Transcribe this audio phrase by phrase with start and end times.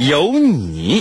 [0.00, 0.98] 有你。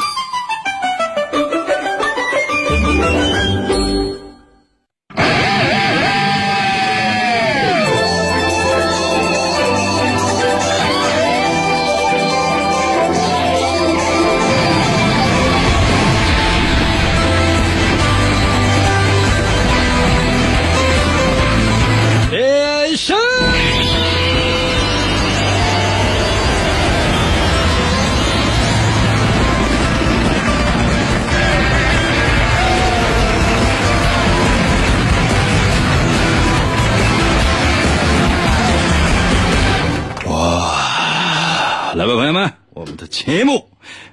[43.09, 43.69] 节目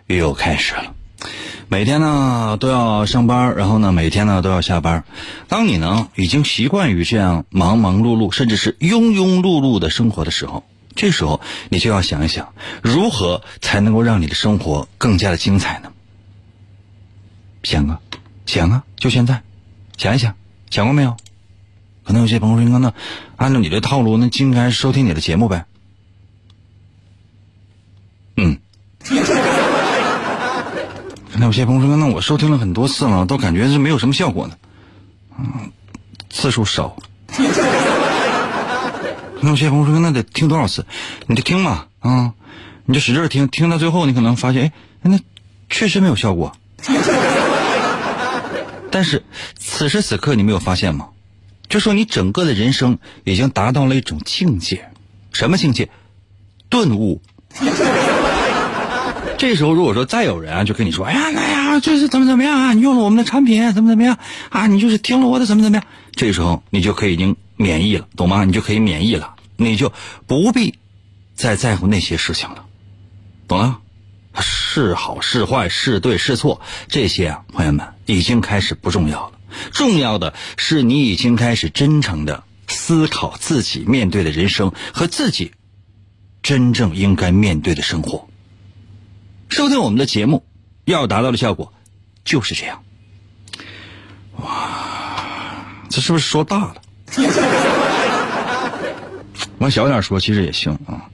[0.06, 0.94] 又开始了。
[1.68, 5.04] 每天呢都要上班，然后呢每天呢都要下班。
[5.48, 15.92] 当你呢已经习惯于这样忙忙碌碌，甚至是庸庸碌碌的生活的时候，这时候你就要想一想，如何才能够让你的生活更加的精彩呢？
[17.64, 18.00] 想啊，
[18.46, 19.42] 想啊，就现在，
[19.96, 20.36] 想一想，
[20.70, 21.16] 想过没有？
[22.04, 22.94] 可能有些朋友说：“那
[23.34, 25.66] 按照你的套路，那就应该收听你的节目呗。”
[28.36, 28.60] 嗯。
[31.38, 34.56] 那有些朋友说：“那我收听了很多次了，都感觉是没有什么效果呢。”
[35.38, 35.70] 嗯，
[36.30, 36.96] 次数少。
[39.40, 40.86] 那有些朋友说：“那得听多少次？
[41.26, 42.32] 你就听嘛，啊，
[42.86, 45.20] 你就使劲听，听到最后，你可能发现，哎，那
[45.68, 46.56] 确实没有效果。
[48.90, 49.22] 但是
[49.58, 51.08] 此时此刻，你没有发现吗？
[51.68, 54.88] 就说你整个的人生已经达到了一种境界，
[55.32, 55.90] 什么境界？
[56.70, 57.20] 顿悟。
[59.38, 68.44] 这时候，如果说再有人啊，就跟你说：“哎呀，哎呀，就是怎么怎么样啊，你用了我们的产品，怎么怎么样啊，你就是听了我的怎么怎么样。”这时候，你就可以已经免疫了，懂吗？
[68.44, 69.92] 你就可以免疫了，你就
[70.26, 70.74] 不必
[71.34, 72.64] 再在乎那些事情了，
[73.46, 73.78] 懂了？
[74.40, 79.32] 是好是坏，是对是错，这些啊，朋友们已经开始不重要了。
[79.70, 85.52] 重要的是，你已经开始真诚的思考自己面对的人生和自己
[86.42, 88.28] 真正应该面对的生活。
[89.48, 90.44] 收听我们的节目，
[90.84, 91.72] 要达到的效果
[92.24, 92.82] 就是这样。
[94.36, 96.74] 哇，这是不是说大了？
[99.58, 101.08] 往小点说，其实也行啊。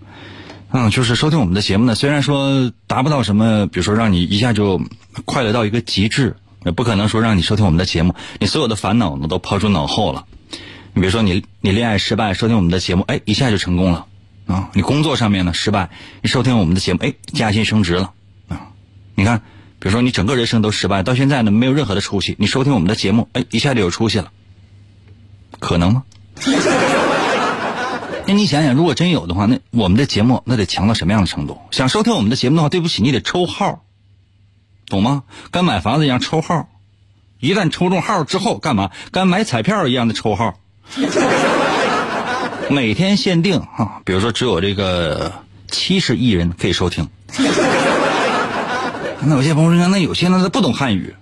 [0.73, 4.81] 嗯，就是收听我们的节目呢，虽然说达不到什么，比如说让你一下就
[5.25, 6.35] 快乐到一个极致，
[6.65, 10.25] 也不可能说让你收听我们的节目，你所有的烦恼呢都抛诸脑后了。
[10.95, 14.07] 你比如说你你恋爱失败，收听我们的节目，哎，一下就成功了
[14.47, 14.71] 啊。
[14.73, 15.91] 你工作上面呢失败，
[16.23, 18.13] 你收听我们的节目，哎，加薪升职了。
[19.15, 19.43] 你看，
[19.79, 24.31] 比如说你整个人生都失败，到现在呢没有任何的出息，你收听我们的节目，哎，一下就有出息了，
[25.59, 26.05] 可能吗？
[28.25, 31.59] 那你想想，如果真有的话，那我们的节目那得强到什么样的程度？
[31.73, 33.83] 想收听我们的节目的话，对不起，你得抽号，
[34.87, 35.25] 懂吗？
[35.51, 36.69] 跟买房子一样抽号，
[37.41, 38.91] 一旦抽中号之后，干嘛？
[39.11, 40.55] 跟买彩票一样的抽号，
[42.71, 45.33] 每天限定啊，比如说只有这个
[45.69, 47.09] 七十亿人可以收听。
[49.25, 51.15] 那有些朋友说，那有些呢他不懂汉语，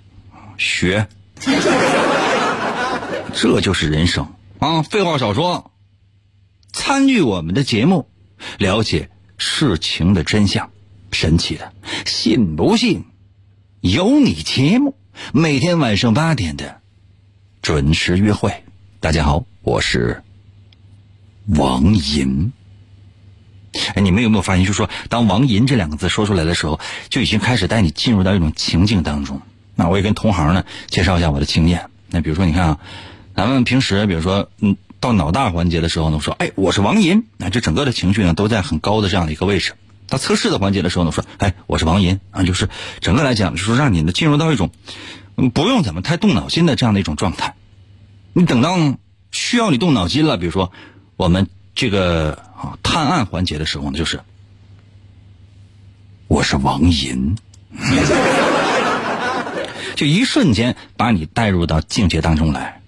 [0.56, 1.06] 学，
[3.34, 4.26] 这就是人生
[4.58, 4.82] 啊！
[4.82, 5.70] 废话少说，
[6.72, 8.08] 参与我们的节目，
[8.58, 10.70] 了解事情的真相，
[11.12, 11.72] 神奇的，
[12.06, 13.02] 信不信？
[13.80, 14.96] 有你节目，
[15.32, 16.80] 每天晚上八点的
[17.60, 18.64] 准时约会。
[18.98, 20.22] 大家好，我是
[21.46, 22.52] 王银。
[23.94, 29.40] 哎，你们有没有发现，就是说当“王银”这两个字说出来的时候，就已经开始带你进入到一种情境当中。
[29.76, 31.88] 那我也跟同行呢介绍一下我的经验。
[32.08, 32.78] 那比如说，你看啊，
[33.36, 39.74] 咱们平时比如说，嗯，到脑大环节的时候呢，说，哎，我是王银，那这整个的情绪呢都在很高的这样的一个位置。
[40.08, 42.68] 到测试的环节的时候呢，说，哎，我是王银啊，就是
[43.00, 44.70] 整个来讲，就是让你呢进入到一种
[45.54, 47.54] 不用怎么太动脑筋的这样的一种状态。
[48.32, 48.76] 你等到
[49.30, 50.72] 需要你动脑筋了，比如说
[51.16, 51.46] 我们
[51.76, 52.49] 这个。
[52.60, 54.20] 啊，探案环节的时候呢，就是
[56.28, 57.36] 我是王银，
[59.96, 62.82] 就一瞬间把你带入到境界当中来。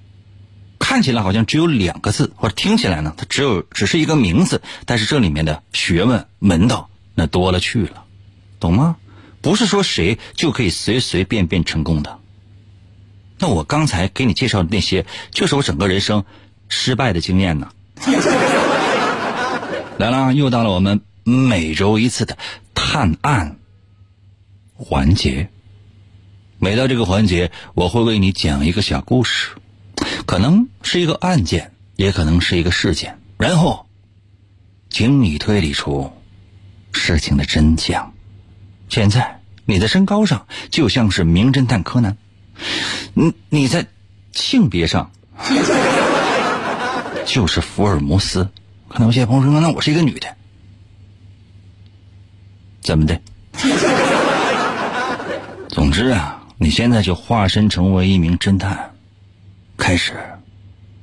[0.79, 8.05] 看起来好像只有两个字，或者听起来呢，它只有只是一个名字，但是这里面的学问门道那多了去了，
[8.61, 8.97] 懂吗？
[9.41, 12.19] 不是说谁就可以随随便便成功的。
[13.39, 16.27] 那我刚才给你介绍的那些，就是我整个人生
[16.69, 17.73] 失败的经验呢。
[19.99, 22.37] 来了，又到了我们每周一次的
[22.75, 23.57] 探案
[24.75, 25.49] 环节。
[26.59, 29.51] 每到这个环节，我会为你讲一个小故事，
[30.27, 33.87] 可能是一个案件，也可能是一个事件，然后，
[34.91, 36.13] 请你推理出
[36.93, 38.13] 事情的真相。
[38.89, 42.17] 现在你的身高上就像是名侦探柯南，
[43.15, 43.87] 你 你在
[44.33, 45.11] 性别上
[47.27, 48.49] 就是福尔摩斯。
[48.93, 50.37] 可能有些朋友说，那我是一个女的，
[52.83, 53.21] 怎么的？
[55.69, 56.39] 总之啊。
[56.59, 58.93] 你现在就化身成为一名侦探，
[59.77, 60.15] 开始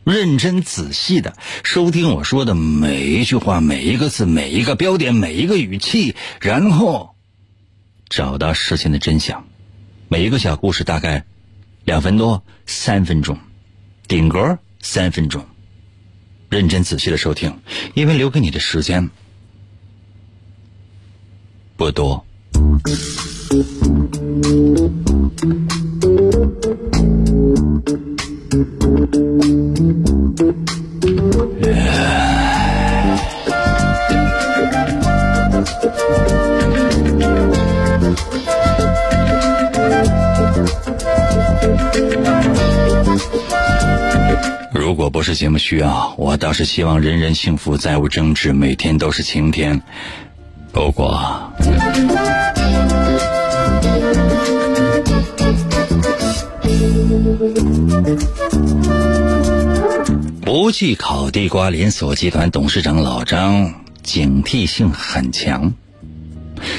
[0.06, 7.14] 认真仔细的收听我说的每一句话、每一个字、每一个标点、每一个语气，然后
[8.08, 9.46] 找到事情的真相。
[10.08, 11.26] 每一个小故事大概
[11.84, 13.38] 两分多、三分钟，
[14.08, 15.46] 顶格三分钟。
[16.50, 17.56] 认真仔细的收听，
[17.94, 19.07] 因为留给你的时间
[21.78, 22.25] 不多。
[44.90, 49.84] 如果不是节目需要，我倒是希望人人幸福，再无争执，每天都是晴天。
[50.72, 51.54] 不过。
[60.44, 63.72] 不计烤地瓜连锁集团董事长老张
[64.02, 65.76] 警惕性很强。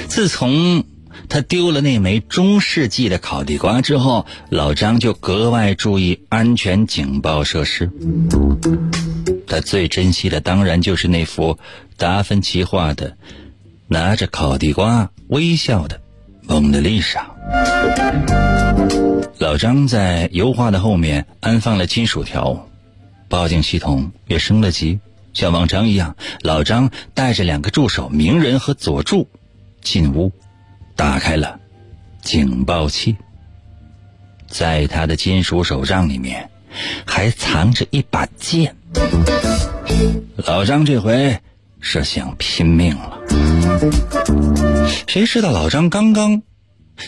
[0.08, 0.82] 自从
[1.30, 7.88] 他丢了那枚中世纪的烤地瓜之后，老张就格外注意安全警报设施。
[9.46, 11.56] 他最珍惜的当然就是那幅
[11.96, 13.16] 达芬奇画的
[13.86, 16.00] 拿着烤地瓜微笑的
[16.42, 17.30] 蒙娜丽莎。
[19.38, 22.68] 老张在油画的后面安放了金属条，
[23.28, 24.98] 报警系统也升了级。
[25.32, 29.28] 像往常一样，老张带着两个助手鸣人和佐助
[29.80, 30.32] 进屋，
[31.00, 31.58] 打开了
[32.20, 33.16] 警报器。
[34.46, 36.50] 在他的金属手杖里面
[37.06, 38.76] 还藏着一把剑。
[40.36, 41.40] 老张这回
[41.80, 43.18] 是想拼命了。
[45.08, 46.42] 谁知道老张刚刚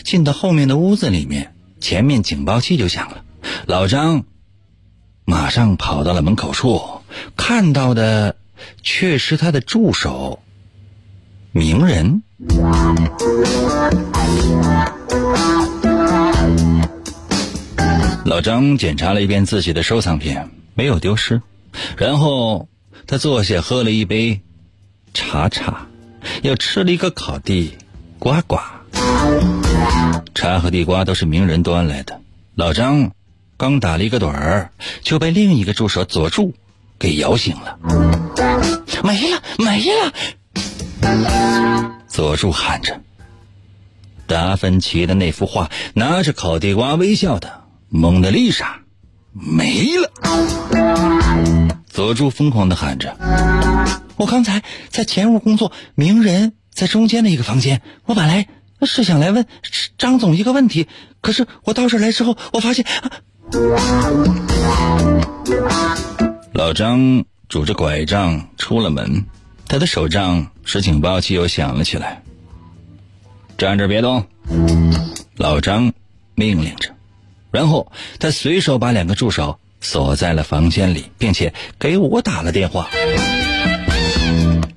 [0.03, 1.53] 进到后面的屋子里面。
[1.79, 3.23] 前面警报器就响了，
[3.67, 4.23] 老张
[5.23, 6.81] 马上跑到了门口处，
[7.37, 8.37] 看到的
[8.81, 10.41] 却是他的助手
[11.55, 12.23] 鸣人。
[18.25, 20.35] 老张检查了一遍自己的收藏品，
[20.73, 21.43] 没有丢失，
[21.95, 22.67] 然后
[23.05, 24.41] 他坐下喝了一杯
[25.13, 25.85] 茶茶，
[26.41, 27.77] 又吃了一个烤地
[28.17, 28.81] 瓜瓜。
[30.33, 32.19] 茶和地瓜都是名人端来的。
[32.55, 33.11] 老张
[33.57, 34.71] 刚打了一个盹儿，
[35.03, 36.55] 就被另一个助手佐助
[36.97, 37.77] 给摇醒了。
[39.03, 40.11] 没了，没了！
[42.07, 42.99] 佐助喊着。
[44.27, 48.81] 达芬奇的那幅画，拿着烤地瓜微笑的蒙娜丽莎，
[49.33, 50.11] 没了。
[51.87, 53.15] 佐助疯狂的喊着
[54.17, 57.81] ：“我刚才在前屋工作，名人在中间的一个房间。
[58.05, 58.47] 我本来……”
[58.85, 59.45] 是想来问
[59.97, 60.89] 张总一个问题，
[61.21, 62.85] 可是我到这来之后，我发现，
[66.51, 69.25] 老张拄着拐杖出了门，
[69.73, 72.21] 他的手杖使警报器又响了起来。
[73.57, 74.23] 站着别动，
[75.35, 75.91] 老张
[76.35, 76.91] 命令着，
[77.49, 82.87] 然后他随手把两个助手锁在了房间里，并且给我打了电话。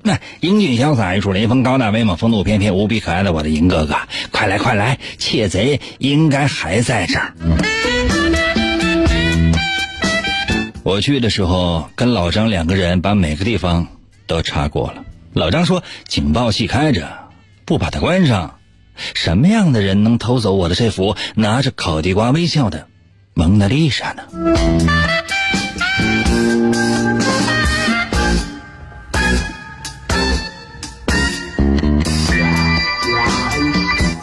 [0.01, 3.95] 那英俊潇洒、玉树临风、高大威猛、风度翩翩、无比可爱的我的银哥哥，
[4.31, 4.97] 快来快来！
[5.19, 7.33] 窃贼应该还在这儿。
[10.81, 13.87] 我去的时候，跟老张两个人把每个地方
[14.27, 15.03] 都查过了。
[15.33, 17.29] 老张说，警报器开着，
[17.65, 18.59] 不把它关上，
[19.13, 22.87] 什么样的人能偷走我的这幅拿着烤地瓜微笑的
[23.33, 24.23] 蒙娜丽莎呢？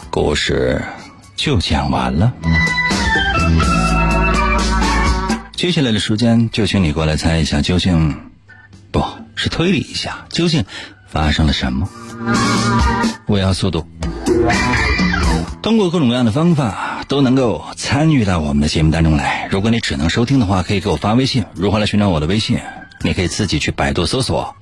[0.09, 0.81] 故事
[1.35, 2.33] 就讲完了，
[5.53, 8.17] 接下来的时间就请你过来猜一下，究竟
[9.45, 10.65] 不是推理一下，究竟
[11.05, 11.87] 发生了什么？
[13.27, 13.85] 我要速度。
[15.61, 19.47] 通过各种各样的方法都能够参与到我们的节目当中来。
[19.51, 21.45] 如果你只能收听的话，可以给我发微信。
[21.53, 22.57] 如何来寻找我的微信？
[23.03, 24.55] 你可以自己去百度搜索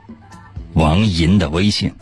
[0.74, 1.94] 王银的微信，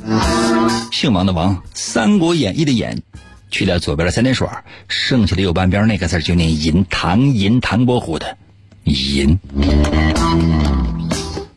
[0.92, 3.04] 姓王的王，《三国演义》的演，
[3.52, 4.48] 去掉左边的三点水，
[4.88, 8.38] 剩下的右半边那个字就念银，唐银，唐伯虎的
[8.86, 9.38] 银。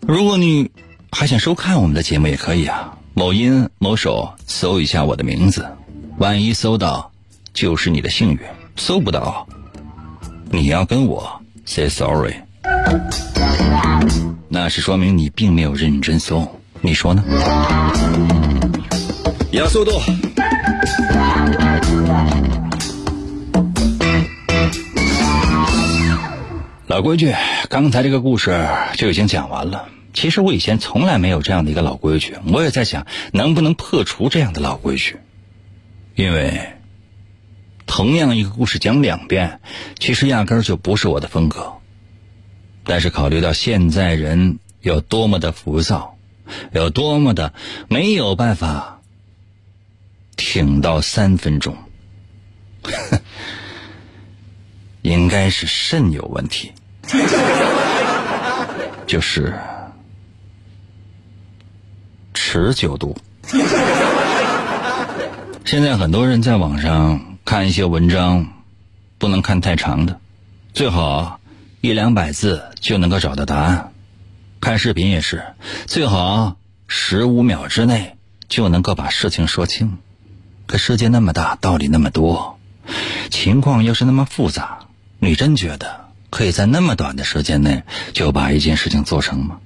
[0.06, 0.70] 如果你
[1.14, 2.98] 还想收看我们的节目，也可以啊。
[3.14, 5.64] 某音某手搜一下我的名字，
[6.18, 7.12] 万一搜到，
[7.52, 8.38] 就是你的幸运；
[8.74, 9.46] 搜不到，
[10.50, 12.34] 你要跟我 say sorry，
[14.48, 16.60] 那是说明你并没有认真搜。
[16.80, 17.22] 你说呢？
[19.52, 19.92] 要速度。
[26.88, 27.32] 老规矩，
[27.68, 28.66] 刚才这个故事
[28.96, 29.84] 就已经讲完了。
[30.14, 35.18] 其实我以前从来没有这样的一个老规矩，我也在想能不能破除这样的老规矩，
[36.14, 36.74] 因为
[37.84, 39.60] 同样一个故事讲两遍，
[39.98, 41.74] 其实压根儿就不是我的风格。
[42.84, 46.16] 但是考虑到现在人有多么的浮躁，
[46.72, 47.52] 有多么的
[47.88, 49.00] 没有办法
[50.36, 51.76] 挺到三分钟，
[55.02, 56.70] 应该是肾有问题，
[59.08, 59.52] 就是。
[62.54, 63.16] 持久度。
[65.66, 68.46] 现在很多人在网上看一些文章，
[69.18, 70.20] 不能看太长的，
[70.72, 71.40] 最好
[71.80, 73.92] 一两百字就能够找到答案。
[74.60, 75.42] 看视频也是，
[75.86, 76.54] 最好
[76.86, 78.16] 十五秒之内
[78.48, 79.98] 就能够把事情说清。
[80.68, 82.60] 可世界那么大，道理那么多，
[83.30, 84.78] 情况又是那么复杂，
[85.18, 87.82] 你真觉得可以在那么短的时间内
[88.12, 89.58] 就把一件事情做成吗？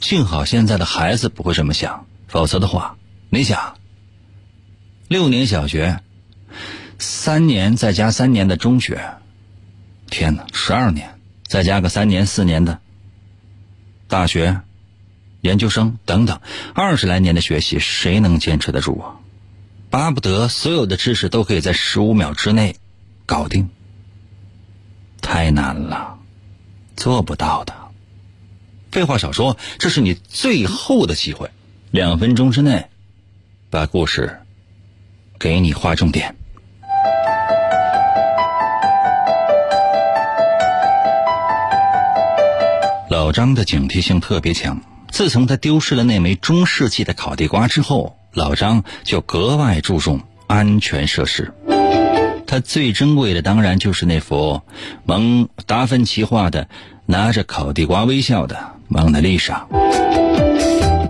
[0.00, 2.96] 幸好现在的孩子不会这么想，否则的话，
[3.30, 3.78] 你想，
[5.08, 6.00] 六年小学，
[6.98, 9.16] 三年再加三年的中学，
[10.08, 12.78] 天哪，十二年，再加个三年四年的
[14.06, 14.60] 大学、
[15.40, 16.40] 研究生等等，
[16.74, 19.16] 二十来年的学习，谁能坚持得住啊？
[19.88, 22.76] 巴不得所有的知识都可以在十五秒之内
[23.24, 23.70] 搞定，
[25.22, 26.18] 太难了，
[26.96, 27.85] 做不到的。
[28.96, 31.50] 废话少说，这是你最后的机会，
[31.90, 32.86] 两分钟之内
[33.68, 34.40] 把故事
[35.38, 36.34] 给你划重点。
[43.10, 51.52] 老张的警惕性特别强，自从他丢失了那枚中世纪的烤地瓜之后，老张就格外注重安全设施。
[52.46, 54.62] 他最珍贵的当然就是那幅
[55.04, 56.66] 蒙达芬奇画的
[57.04, 58.75] 拿着烤地瓜微笑的。
[58.88, 59.66] 蒙娜丽莎，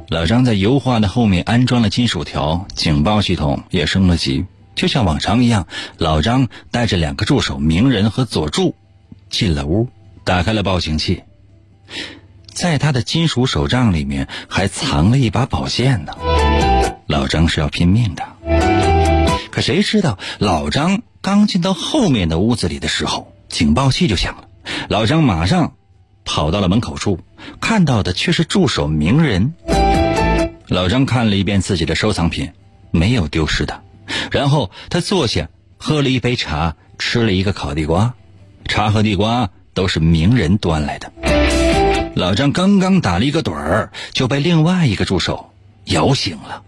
[0.08, 4.46] 老张在油画的后面安装了金属条，警报系统也升了级。
[4.74, 5.66] 就像往常一样，
[5.98, 8.74] 老张带着两个助手鸣人和佐助
[9.28, 9.88] 进了屋，
[10.24, 11.22] 打开了报警器。
[12.46, 16.12] 在他的金属手杖里面还藏了一把宝剑呢。
[17.06, 18.24] 老张是要拼命的，
[19.50, 24.48] 可谁知道老张刚进到后面的屋子里的时候，警报器就响了。
[24.88, 25.74] 老张马上。
[26.28, 27.20] 跑到了门口处，
[27.60, 29.54] 看到的却是助手鸣人。
[30.68, 32.50] 老张看了一遍自己的收藏品，
[32.90, 33.82] 没有丢失的。
[34.30, 38.14] 然后他坐下，喝了一杯茶，吃了一个烤地瓜。
[38.66, 41.12] 茶和地瓜都是鸣人端来的。
[42.14, 45.52] 老张刚刚打了一个盹儿，就被另外一个助手
[45.84, 46.62] 摇醒了。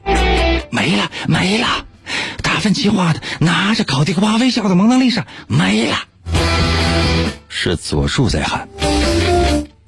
[0.70, 1.66] 没了，没了！
[2.42, 5.96] 达芬奇画的拿着烤地瓜微笑的蒙娜丽莎没了。
[7.48, 8.68] 是佐助在喊。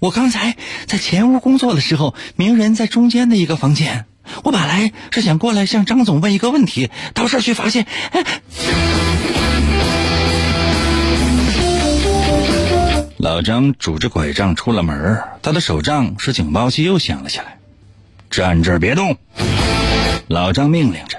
[0.00, 4.06] 我刚才在前屋工作的时候，鸣人在中间的一个房间。
[4.44, 8.24] 我本来是想过来向张总问一个问题，到这儿去发现，哎
[13.18, 17.58] 老张拄着拐杖出了门，他的手杖是警报器又响了起来。
[18.30, 19.18] 站这儿别动，
[20.28, 21.18] 老张命令着，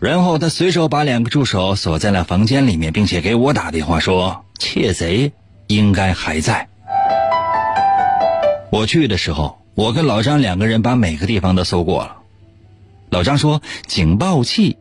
[0.00, 5.32] 然后他随手把两个助手锁在了房间里面，并且给我打电话说，窃贼
[5.66, 6.68] 应该还在。
[8.72, 12.16] 我去的时候，我跟老张两个人把每个地方都搜过了。
[13.10, 14.78] 老张说警报器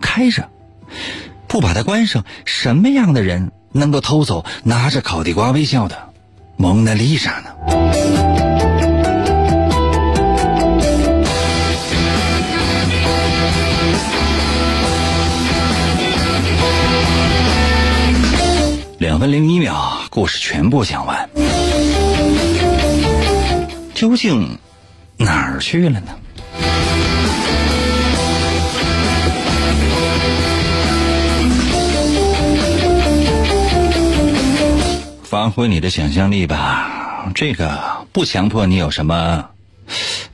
[0.00, 0.48] 开着，
[1.46, 6.08] 不把它关上，什么样的人能够偷走拿着烤地瓜微笑的
[6.56, 7.50] 蒙娜丽莎呢？
[18.96, 21.28] 两分零一秒，故事全部讲完。
[24.02, 24.58] 究竟
[25.16, 26.08] 哪儿去了呢？
[35.22, 37.78] 发挥你的想象力吧这个
[38.10, 39.48] 不强迫你有什么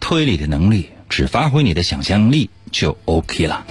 [0.01, 3.67] 推理的能力只发挥你的想象力就 ok 了。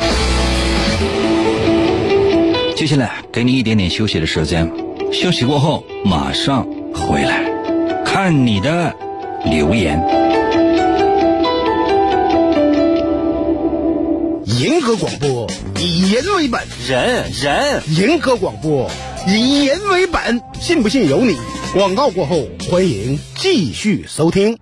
[2.75, 4.71] 接下来给你一点点休息的时间
[5.11, 6.63] 休息过后马上
[6.93, 7.43] 回来
[8.05, 8.95] 看你的
[9.45, 9.97] 留言。
[14.45, 15.47] 银河广播
[15.79, 18.89] 以人为本，人人银河广播
[19.27, 21.37] 以人为本，信不信由你。
[21.73, 24.57] 广告过后，欢迎继续收听。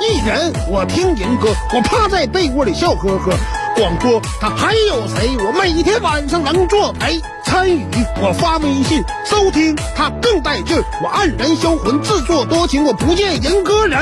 [0.00, 3.59] 一人我听银歌，我趴在被窝里笑呵呵。
[3.80, 5.34] 广播他还有谁？
[5.38, 7.18] 我每天晚上能作陪。
[7.46, 7.82] 参与
[8.20, 10.84] 我发微信收听，他更带劲儿。
[11.02, 13.98] 我黯然销魂，自作多情，我不见人歌人。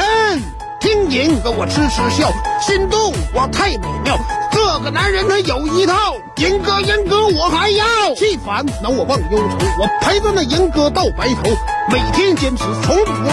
[0.80, 4.18] 听银歌我痴痴笑，心动我太美妙。
[4.50, 7.86] 这个男人他有一套，银哥银哥我还要。
[8.16, 11.50] 气烦恼我忘忧愁，我陪着那银哥到白头。
[11.88, 13.32] 每天坚持从不落，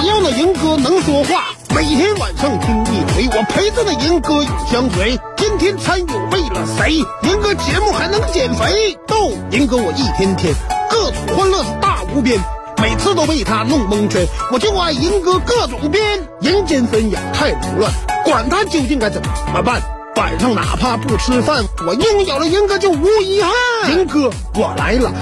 [0.00, 1.46] 只要那银哥能说话。
[1.74, 5.18] 每天晚上听一回，我陪着那银哥永相随。
[5.36, 6.92] 今天参与为了谁？
[7.22, 8.96] 银哥节目还能减肥？
[9.08, 10.54] 逗银哥我一天天
[10.88, 12.38] 各种欢乐是大无边，
[12.80, 14.24] 每次都被他弄蒙圈。
[14.52, 16.02] 我就爱银哥各种编，
[16.40, 17.92] 人间纷扰太扰乱，
[18.24, 19.20] 管他究竟该怎
[19.52, 19.82] 么办。
[20.14, 23.52] 晚上哪怕不吃饭，我拥有了银哥就无遗憾。
[23.92, 25.12] 银哥我来了，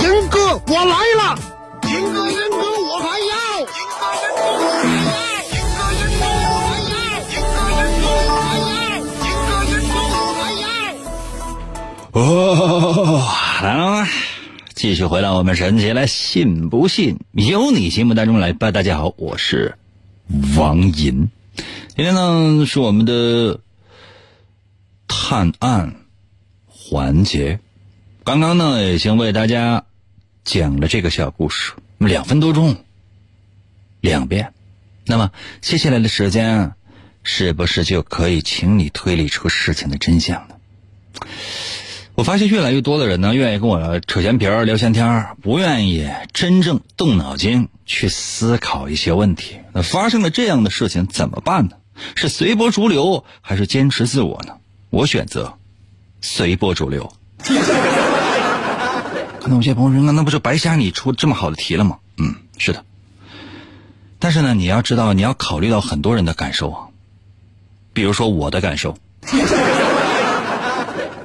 [0.00, 1.38] 银哥我来了，
[1.88, 2.75] 银哥银哥
[12.16, 13.28] 哦，
[13.62, 14.06] 来了，
[14.74, 18.70] 继续回到我们神奇来，信不信由你节目当中来吧。
[18.70, 19.76] 大家好，我是
[20.56, 21.28] 王银，
[21.94, 23.60] 今天呢是我们的
[25.06, 25.96] 探案
[26.66, 27.60] 环节。
[28.24, 29.84] 刚刚呢已经为大家
[30.42, 32.76] 讲了这个小故事，两分多钟，
[34.00, 34.54] 两遍。
[35.04, 36.72] 那么接下来的时间，
[37.22, 40.56] 是不是就可以请你推理出事情的真相呢？
[42.16, 49.58] 我发现越来越多的人呢，愿意跟我扯闲皮儿、聊闲天儿，不愿意真正动脑筋去思考一些问题。
[49.74, 51.72] 那发生了这样的事情怎么办呢？
[52.14, 54.54] 是随波逐流，还是坚持自我呢？
[54.88, 55.58] 我选择
[56.22, 57.12] 随波逐流。
[59.40, 61.98] 可能有些朋友说，那那不是白瞎你出这么好的题了吗？
[62.16, 62.82] 嗯，是的。
[64.18, 66.88] 但是呢，你要知道，你要考虑到很多人的感受啊，
[67.92, 68.96] 比如说我的感受。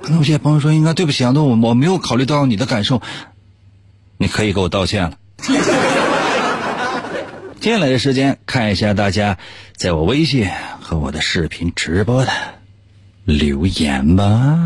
[0.01, 3.01] 可能有些朋友说：“应该对不起啊，那我我没有考虑到你的感受，
[4.17, 5.17] 你可以给我道歉了。”
[7.61, 9.37] 接下来的时间，看一下大家
[9.75, 10.49] 在我微信
[10.81, 12.31] 和我的视频直播的
[13.25, 14.59] 留言吧。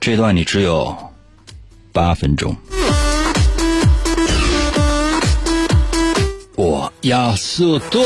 [0.00, 0.96] 这段你只有
[1.92, 2.56] 八分钟。
[7.04, 8.02] 我要速度。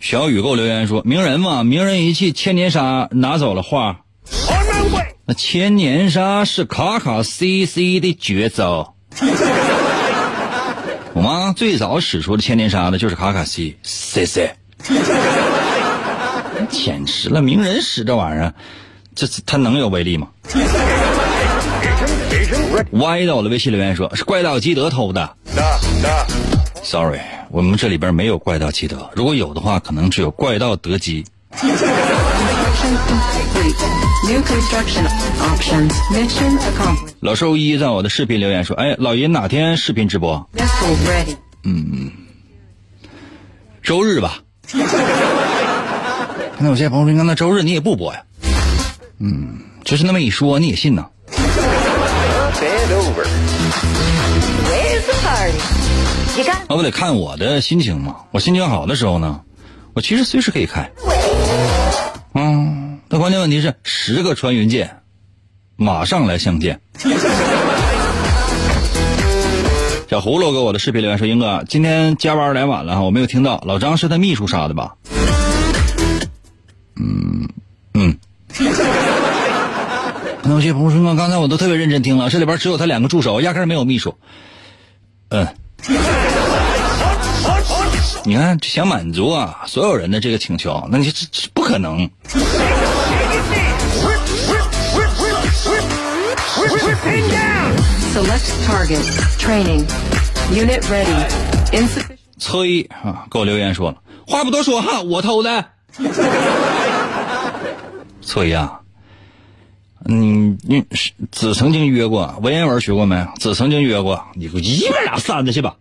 [0.00, 4.00] 小雨给我留言说：“名人嘛，名人一气千年杀拿走了画。
[5.26, 8.94] 那千年杀是卡卡 CC 的绝招。
[11.12, 13.76] 我妈最早使出的千年杀的就是卡卡 C
[16.68, 18.54] 简直了，名人使这玩意儿，
[19.14, 20.28] 这他能有威力吗？
[22.92, 25.36] 歪到了微信留言说是怪盗基德偷的。
[26.82, 31.24] Sorry，我们这里边没有怪盗基德，如果有的话，可能只有怪盗德基。
[37.20, 40.48] 老兽一在我的视频留言说：“哎，老爷哪天视频直播？
[41.64, 42.12] 嗯，
[43.82, 44.38] 周日吧。
[46.60, 48.20] 那有些朋友说，那周日你也不播呀？
[49.20, 51.06] 嗯，就是那么一说，你也信呐？
[56.68, 58.16] 那不得看我的心情嘛。
[58.32, 59.40] 我心情好的时候呢，
[59.94, 60.90] 我其实随时可以开。
[62.34, 64.98] 嗯，那关键问题是十个穿云箭，
[65.76, 66.80] 马上来相见。
[70.10, 73.62] 小葫芦给我的视频留言说：“英哥，今天加班来晚了，我没有听到。
[73.64, 74.94] 老张是他秘书杀的吧？”
[76.98, 77.48] 嗯
[77.94, 78.16] 嗯。
[80.42, 84.14] 那有些朋友说：“刚才我都特别认真听了，这里边只有他两个助手，压根儿没有秘书。”
[85.30, 85.46] 嗯。
[88.24, 92.08] 你看，想满足啊所有人的这个请求，那你这这不可能。
[101.70, 102.18] Insufficient.
[102.38, 105.64] 崔啊，给我留言说了，话不多说哈，我偷的。
[108.28, 108.80] 崔呀、
[110.04, 110.84] 你你
[111.32, 113.26] 子曾经约过文言文学过没？
[113.40, 115.76] 子曾经约过，你给我一边俩扇子去吧。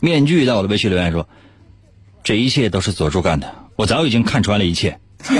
[0.00, 1.28] 面具在我的微信留言说，
[2.24, 4.98] 这一切都是佐助干的，我早已经看穿了一切。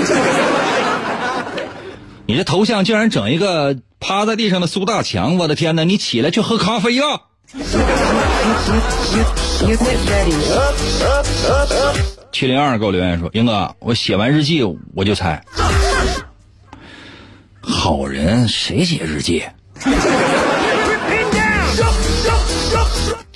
[2.27, 5.83] 你这头像竟然整一个趴在地上的苏大强，我的天哪！
[5.83, 7.03] 你起来去喝咖啡呀！
[12.37, 14.61] 七零二给我留言说：“英哥，我写完日记
[14.93, 15.41] 我就猜，
[17.61, 19.41] 好人谁写日记？”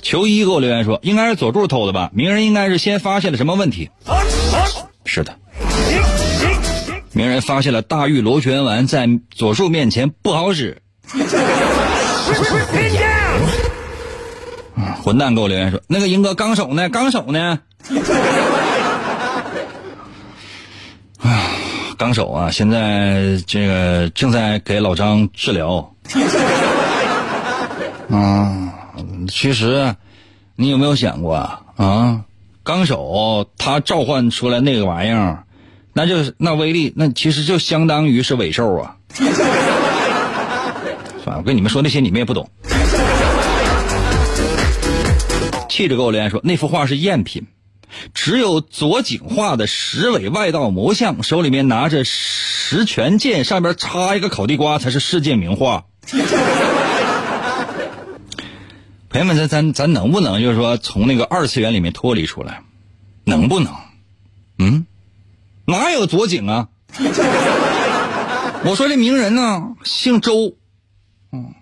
[0.02, 2.10] 球衣给我留言说：“应该是佐助偷的吧？
[2.12, 3.88] 鸣人应该是先发现了什么问题？”
[5.06, 5.34] 是的，
[7.14, 10.76] 鸣人发现了大玉螺旋丸在佐助面前不好使。
[15.02, 16.90] 混蛋给我留言说：“那个英哥纲手呢？
[16.90, 17.60] 纲手呢？”
[22.00, 25.92] 纲手啊，现在这个正在给老张治疗。
[28.10, 28.72] 啊，
[29.28, 29.94] 其实
[30.56, 31.60] 你有没有想过啊？
[31.76, 32.22] 啊，
[32.62, 35.44] 纲手他召唤出来那个玩意儿，
[35.92, 38.96] 那就是那威力，那其实就相当于是尾兽啊。
[41.22, 42.48] 算了，我跟你们说那些你们也不懂。
[45.68, 47.46] 气质给我留言说，那幅画是赝品。
[48.14, 55.84] 只有左景画的十尾外道魔像，手里面拿着十拳剑，上边插一个烤地瓜，才是世界名画。
[59.08, 62.62] 朋友们，咱咱咱能不能就是说从那个二次元里面脱离出来？
[63.24, 63.74] 能不能？
[64.58, 64.86] 嗯，
[65.64, 66.68] 哪有左景啊？
[68.62, 70.54] 我说这名人呢，姓周，
[71.32, 71.54] 嗯，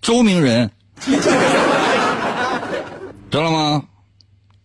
[0.00, 0.70] 周名人，
[3.30, 3.87] 知道吗？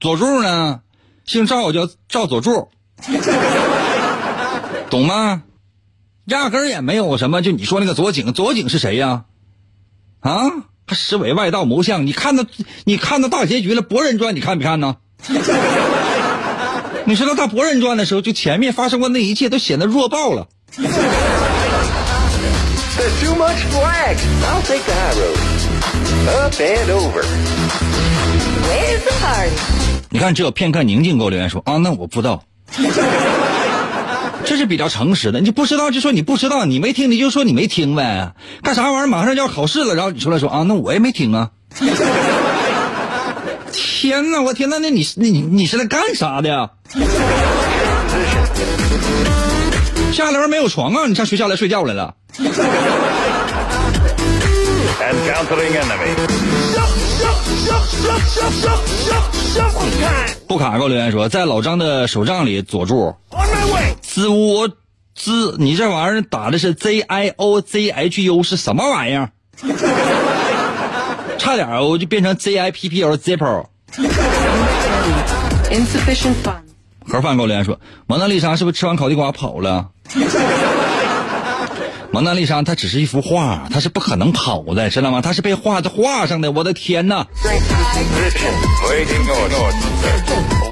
[0.03, 0.81] 佐助呢，
[1.25, 2.67] 姓赵，叫赵佐助，
[4.89, 5.43] 懂吗？
[6.25, 9.23] 压根儿也没有什么，就你说那个佐井，佐井是谁呀？
[10.19, 10.49] 啊，
[10.85, 12.43] 还十尾外道谋相，你看到
[12.83, 14.97] 你看到大结局了，《博人传》你看没看呢？
[17.05, 20.49] 你说到大《博人传》的时候，就前面发生过那一切都显得弱爆了。
[20.75, 20.85] There's
[23.23, 24.17] too much flag.
[24.51, 25.37] I'll take the high road.
[26.43, 27.23] Up and over.
[28.67, 29.82] Where's the party?
[30.13, 32.43] 你看，只有片刻宁静给我留言说啊，那我不知道，
[34.45, 35.41] 这是比较诚实的。
[35.41, 38.31] 你不知道就说你不知道，你没听你就说你没听呗。
[38.61, 39.07] 干啥玩意儿？
[39.07, 41.49] 马上就要考试了，然后你出来说啊，那我也没听啊。
[43.71, 46.69] 天哪，我天哪，那你你你你是来干啥的呀？
[50.13, 51.07] 下楼没有床啊？
[51.07, 52.13] 你上学校来睡觉来了？
[60.47, 63.95] 布卡给我留言说，在老张的手账里，佐助 On my way.
[64.01, 64.69] 滋窝
[65.15, 69.31] 滋，你这玩意儿打的是 Z I O Z H U 是什么玩意儿？
[71.39, 73.65] 差点儿我就变成 Z I P P O Zippo。
[75.71, 76.35] Insufficient.
[77.05, 79.89] 盒饭给我留言说，蒙娜丽莎是不是吃完烤地瓜跑了？
[82.13, 85.19] 蒙娜丽莎它只是一幅画，它是不可能跑的，知道吗？
[85.23, 86.51] 它是被画在画上的。
[86.51, 87.25] 我的天哪！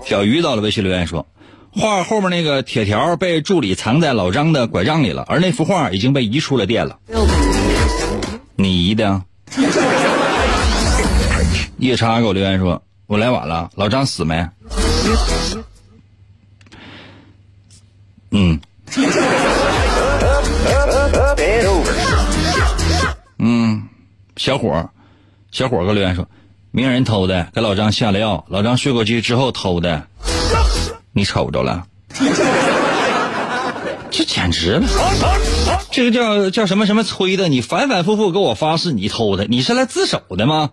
[0.05, 1.25] 小鱼到了微信留言说，
[1.71, 6.99] 画后面那个铁条被助理藏在老张的拐杖里了，而那幅画已经被移出了店了。
[8.55, 9.23] 你移的？
[11.79, 14.47] 夜叉给我留言说，我来晚了，老张死没？
[18.29, 18.59] 嗯
[24.41, 24.89] 小伙儿，
[25.51, 26.27] 小伙儿给我留言说，
[26.71, 30.07] 名人偷的，给老张下了药，老张睡过去之后偷的，
[31.13, 31.85] 你瞅着了？
[34.09, 34.87] 这简直了！
[35.91, 40.71] 这个叫叫什么什么催的，你反反复复给我发誓你偷的，你是来自首的吗？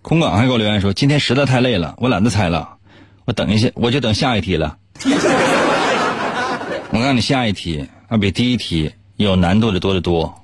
[0.00, 2.76] 空港还给我留言说，今天实在太累了，我懒得猜了，
[3.26, 4.78] 我等一下我就等下一题了。
[5.04, 5.10] 我
[6.98, 10.34] 告诉你，下一题啊比第一题有难度的多得多。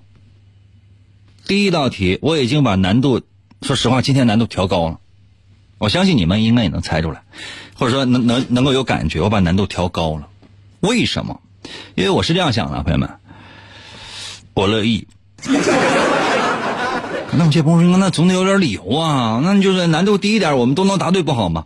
[1.46, 3.20] 第一道题我已经把难度，
[3.62, 4.98] 说实话，今天难度调高了。
[5.78, 7.22] 我相信你们应该也能猜出来，
[7.74, 10.28] 或者说能能能够有感觉，我把难度调高了。
[10.80, 11.40] 为什么？
[11.94, 13.10] 因为我是这样想的，朋友们，
[14.54, 15.06] 我乐意。
[17.34, 21.64] 那有些朋友说，那总得有点理由啊，那你就是难度低一点，我们都能答对不好吗？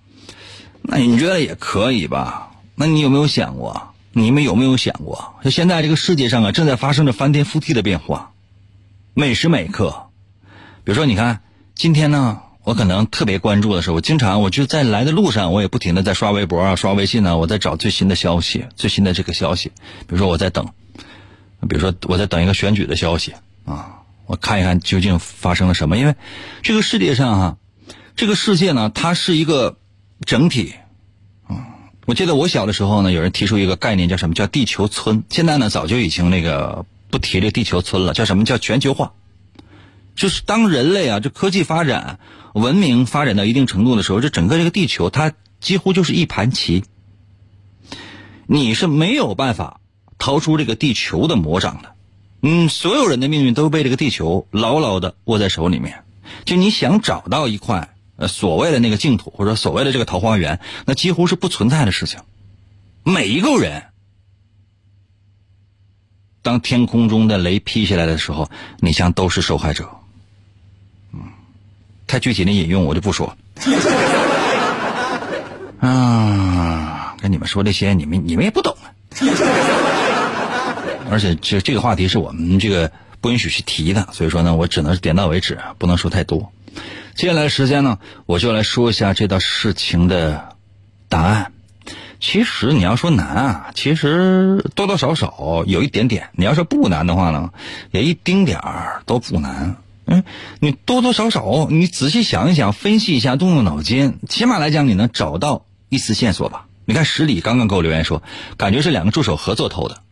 [0.82, 2.52] 那你觉得也可以吧？
[2.74, 3.94] 那你有没有想过？
[4.12, 5.34] 你们有没有想过？
[5.42, 8.32] 就现在这个世界上啊，正在发生着翻天覆地的变化，
[9.18, 10.10] 每时每刻。
[10.84, 11.40] 比如说，你看
[11.74, 19.70] 今天呢，我可能特别关注的时候，我经常我就在来的路上，我也不停的在刷微博啊、刷微信呢，我在找最新的消息、最新的这个消息。
[20.00, 20.68] 比如说我在等，
[21.66, 23.32] 比如说我在等一个选举的消息
[23.64, 25.96] 啊，我看一看究竟发生了什么。
[25.96, 26.14] 因为
[26.60, 27.56] 这个世界上哈、
[28.16, 29.78] 这个世界呢，它是一个
[30.26, 30.74] 整体。
[32.04, 35.24] 我记得我小的时候呢，有人提出一个概念，叫什么叫地球村。
[35.30, 36.84] 现在呢，早就已经那个
[37.16, 39.14] 不提这地球村了，叫什么叫全球化？
[40.14, 42.20] 就是当人类啊，这科技发展、
[42.52, 46.84] 文明发展到一定程度的时候，这整个这个地球它几乎就是一盘棋，
[48.46, 49.80] 你是没有办法
[50.18, 51.94] 逃出这个地球的魔掌的。
[52.42, 56.04] 嗯，所有人的命运都被这个地球牢牢的握在手里面。
[56.44, 62.20] 就你想找到一块呃所谓的那个净土，或者所谓的这个桃花源，那几乎是不存在的事情。
[63.04, 63.84] 每一个人，
[66.46, 69.90] 当天空中的雷劈下来的时候，你将都是受害者。
[71.12, 71.20] 嗯，
[72.06, 73.36] 太具体的引用我就不说。
[75.80, 78.76] 啊，跟你们说这些，你们你们也不懂。
[81.10, 86.52] 而且这这个话题是我们这个不允许去提的，所以说呢，我只能点到为止，不能说太多。
[87.16, 90.54] 接下来的时间呢，我就来说一下这道事情的
[91.08, 91.50] 答案。
[92.18, 96.30] 其实你要说难啊，其实多多少少有一点点。
[96.32, 97.50] 你要说不难的话呢，
[97.90, 99.76] 也一丁点儿都不难。
[100.06, 100.24] 嗯，
[100.60, 106.66] 你多多少少你仔细想一想，分析一下，动动脑筋，起码来讲你能找到一丝线索吧。
[106.84, 108.22] 你看十里刚刚给我留言说，
[108.56, 110.02] 感觉是两个助手合作偷的。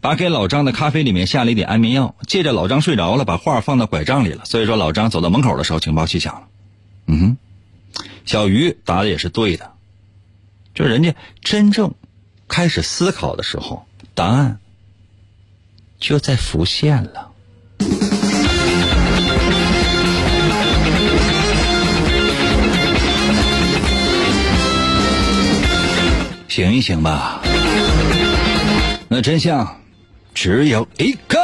[0.00, 4.44] 把给老张的咖啡里面下了一点安眠药，借着老张睡着了，把画放到拐杖里了。
[4.44, 6.42] 所以说老张走到门口的时候，警报器响了。
[7.06, 7.36] 嗯哼，
[8.24, 9.72] 小鱼答的也是对的，
[10.74, 11.92] 就人家真正
[12.48, 14.58] 开始思考的时候，答案
[15.98, 17.30] 就在浮现了。
[26.48, 27.40] 醒一醒吧，
[29.08, 29.80] 那真相
[30.34, 31.39] 只有一个。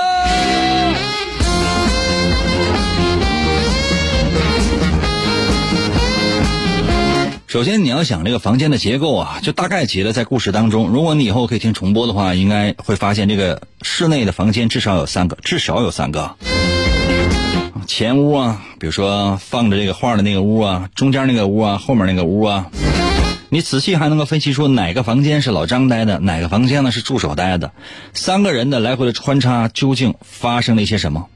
[7.57, 16.37] 首先，你要想这个房间的结构啊，就大概齐的在故事当中，如果你以后可以听重播的话，应该会发现这个室内的房间至少有三个，至少有三个。
[17.87, 22.67] 前屋啊，比如说放着这个画的那个屋啊，中间那个屋啊，后面那个屋啊，
[23.49, 27.73] 你仔细还能够分析出哪个房间是老张待的，哪个房间呢是助手待的，
[28.13, 31.29] 三个人的来回的穿插究竟发生了一些什么？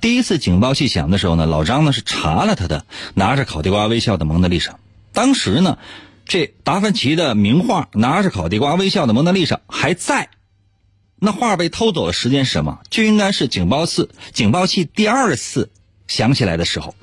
[0.00, 4.76] 第一次警报器响的时候呢，老张呢是查了他的拿着烤地瓜微笑的蒙娜丽莎。
[5.16, 5.78] 当时呢，
[6.26, 10.28] 这达芬奇的名画拿着烤地瓜微笑的蒙娜丽莎还在，
[11.18, 12.80] 那画被偷走的时间是什么？
[12.90, 15.70] 就应该是警报次警报器第二次
[16.06, 16.94] 响起来的时候。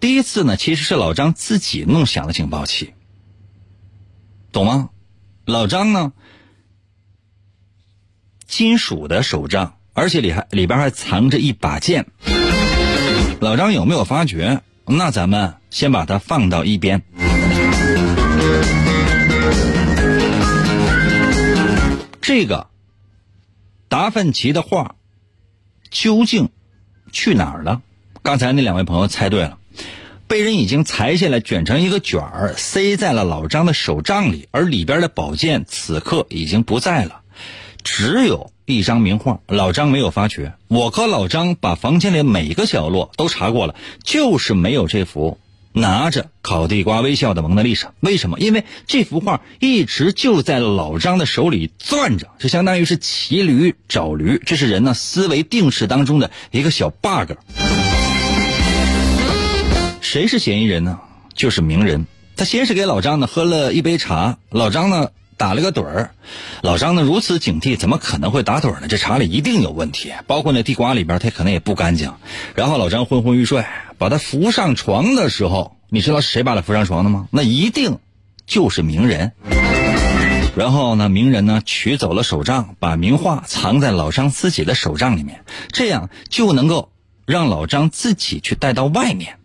[0.00, 2.94] 第一次呢，其实是老张自己弄响的警报器，
[4.50, 4.88] 懂吗？
[5.44, 6.14] 老张呢，
[8.46, 12.06] 金属的手杖，而且里还里边还藏着一把剑。
[13.38, 14.62] 老张有没有发觉？
[14.92, 17.02] 那咱们先把它放到一边。
[22.20, 22.66] 这个
[23.88, 24.96] 达芬奇的画
[25.90, 26.50] 究竟
[27.12, 27.82] 去哪儿了？
[28.22, 29.58] 刚才那两位朋友猜对了，
[30.26, 37.22] 被人已经裁下来，卷成一个卷儿，塞在了老张的手杖里，而里边的宝剑此刻已经不在了，
[37.84, 39.40] 只有一张名画。
[39.46, 45.38] 老张没有发觉，我和老张把房间里每个角落都查过了，就是没有这幅
[45.72, 47.92] 拿着烤地瓜微笑的蒙娜丽莎。
[48.00, 48.38] 为什么？
[48.40, 57.32] 因为这幅画一直就在老张的手里攥着，这相当于是骑驴找驴，这是人呢思维定式当中的一个小 bug。
[60.00, 60.98] 谁是嫌疑人呢？
[61.34, 62.06] 就是名人。
[62.36, 66.10] 他先是给老张呢喝了一杯茶，老张呢打了个盹儿。
[66.60, 68.88] 老张呢如此警惕，怎么可能会打盹儿呢？
[68.88, 72.12] 这茶里一定有问题，包括那地瓜里边，他可能也不干净。
[72.54, 73.64] 然后老张昏昏欲睡，
[73.96, 77.26] 把他扶上床的时候，你知道是谁把他扶上床的吗？
[77.30, 77.98] 那一定
[78.46, 79.32] 就是名人。
[80.54, 85.40] 然后呢，名人呢取走了手杖，把名画藏在老张自己的手杖里面，
[85.72, 86.90] 这样就能够
[87.24, 89.38] 让老张自己去带到外面。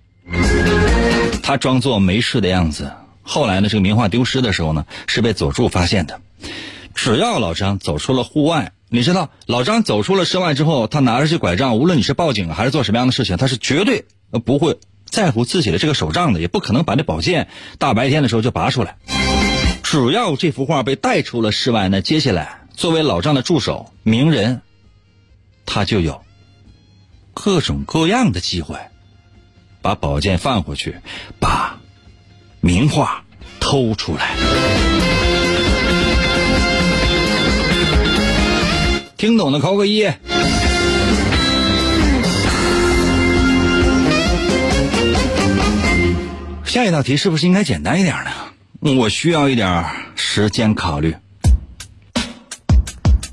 [1.42, 2.92] 他装作没事的样子。
[3.26, 6.22] 后来呢，这个名画丢失的时候呢，是被佐助发现的。
[6.94, 14.06] 只要老张走出了户外，你知道老张走出了室外之后，他拿着这拐杖，无论你是报警还是做什么样的事情，他是绝对
[14.46, 18.96] 不会在乎自己的这个手杖的，也不可能把那宝剑大白天的时候就拔出来。
[19.84, 24.62] 只要这幅画被带出了室外，那接下来作为老张的助手鸣人，
[25.66, 26.22] 他就有
[27.34, 28.78] 各种各样的机会，
[29.82, 30.98] 把宝剑放回去，
[31.40, 31.80] 把
[32.66, 33.24] 名画
[33.60, 34.36] 偷出来。
[39.16, 40.02] 听懂的扣个一。
[46.66, 48.32] 下一道题是不是应该简单一点呢？
[48.96, 51.16] 我需要一点时间考虑。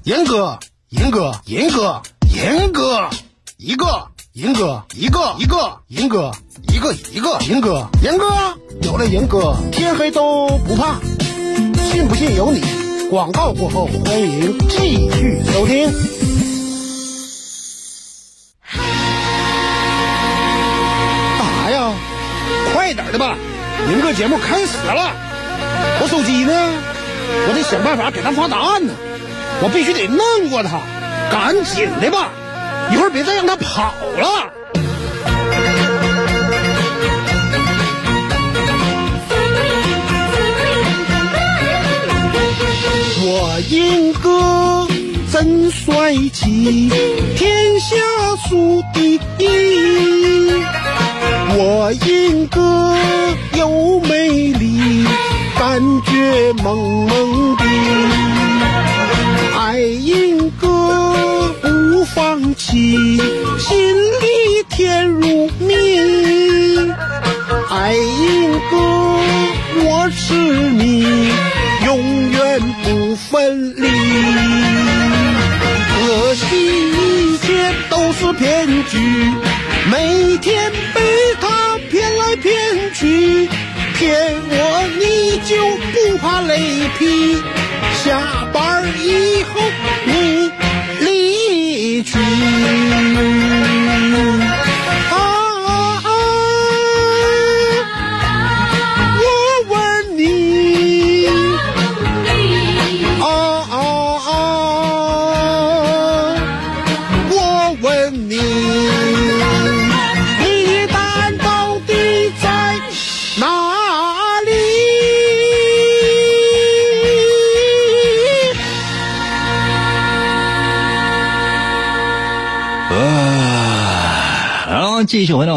[0.02, 2.02] 严哥，严哥，严哥，
[2.34, 3.08] 严哥，
[3.56, 6.32] 一个，银哥，一个，一个，银哥，
[6.72, 10.98] 一个，一个，银哥，银哥，有了银哥，天黑都不怕，
[11.90, 12.62] 信不信由你。
[13.10, 15.92] 广告过后，欢迎继续收听。
[21.38, 21.92] 干啥呀？
[22.72, 23.36] 快点的吧，
[23.90, 25.12] 银哥节目开始了。
[26.00, 26.54] 我手机呢？
[27.48, 28.94] 我得想办法给他发答案呢。
[29.62, 30.80] 我必须得弄过他，
[31.30, 32.30] 赶紧的吧，
[32.92, 34.52] 一会儿别再让他跑了。
[43.24, 44.86] 我英哥
[45.32, 46.90] 真帅气，
[47.36, 47.96] 天下
[48.48, 50.52] 数第一。
[51.54, 52.94] 我英哥
[53.54, 55.06] 又美丽，
[55.58, 57.64] 感觉萌萌的。
[67.74, 68.76] 爱英哥，
[69.82, 71.06] 我是你，
[71.86, 73.88] 永远不分离。
[75.88, 76.44] 可惜
[76.90, 78.98] 一切都是骗局，
[79.90, 81.00] 每天被
[81.40, 82.52] 他骗来骗
[82.92, 83.48] 去，
[83.94, 85.56] 骗我你就
[85.92, 86.58] 不怕雷
[86.98, 87.36] 劈。
[88.04, 88.20] 下
[88.52, 89.62] 班以后
[90.04, 90.50] 你
[91.00, 92.18] 离去。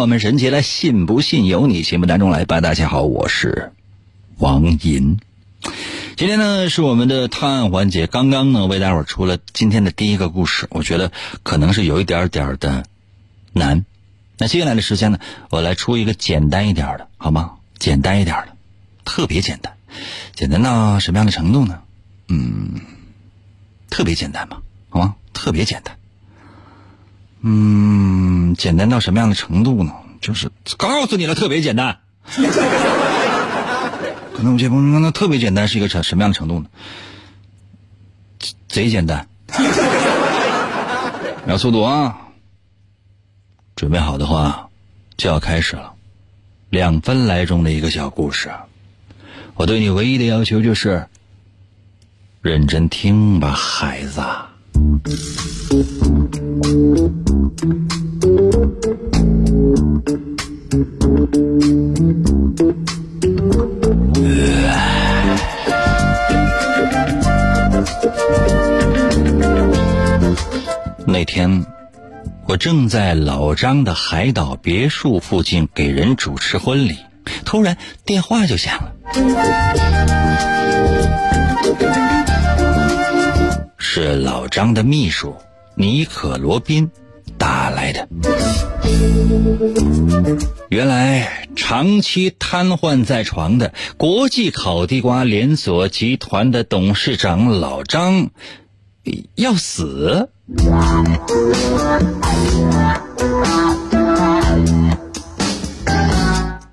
[0.06, 2.62] 我们神奇的“信不信由你”节目当中来吧。
[2.62, 3.72] 大家好，我是
[4.38, 5.18] 王银。
[6.16, 12.86] 今天呢是我们的探案环节，刚刚呢为大伙儿出了今天的第一个故事，我觉得可能是有一点点的
[13.52, 13.84] 难。
[14.38, 15.18] 那接下来的时间呢，
[15.50, 17.54] 我来出一个简单一点的，好吗？
[17.80, 18.56] 简单一点的，
[19.06, 19.74] 特别简单，
[20.36, 21.82] 简单到什么样的程度呢？
[22.28, 22.80] 嗯，
[23.90, 25.16] 特别简单嘛，好吗？
[25.34, 25.98] 特别简单。
[27.48, 29.94] 嗯，简单到什么样的程度呢？
[30.20, 32.00] 就是告诉你了，特别简单。
[34.36, 36.66] 可能有些朋友说，那特别简单是一个什什么样的程度呢？
[38.68, 39.28] 贼简单。
[41.46, 42.18] 秒速度啊！
[43.76, 44.70] 准备好的话，
[45.16, 45.94] 就要开始了。
[46.72, 48.52] 两分来钟的一个小故事，
[49.54, 51.08] 我对你唯一的要求就是
[52.42, 54.24] 认真听吧，孩子。
[71.08, 71.66] 那天，
[72.48, 76.98] 我正在老张的海岛别墅附近给人主持婚礼，
[77.46, 78.92] 突然电话就响了，
[83.98, 85.34] 是老张的秘书
[85.76, 86.92] 尼可罗宾
[87.38, 88.10] 打来的。
[90.68, 98.32] 原来，长期瘫痪在床的国际烤地瓜连锁集团的董事长老张
[99.36, 100.28] 要死。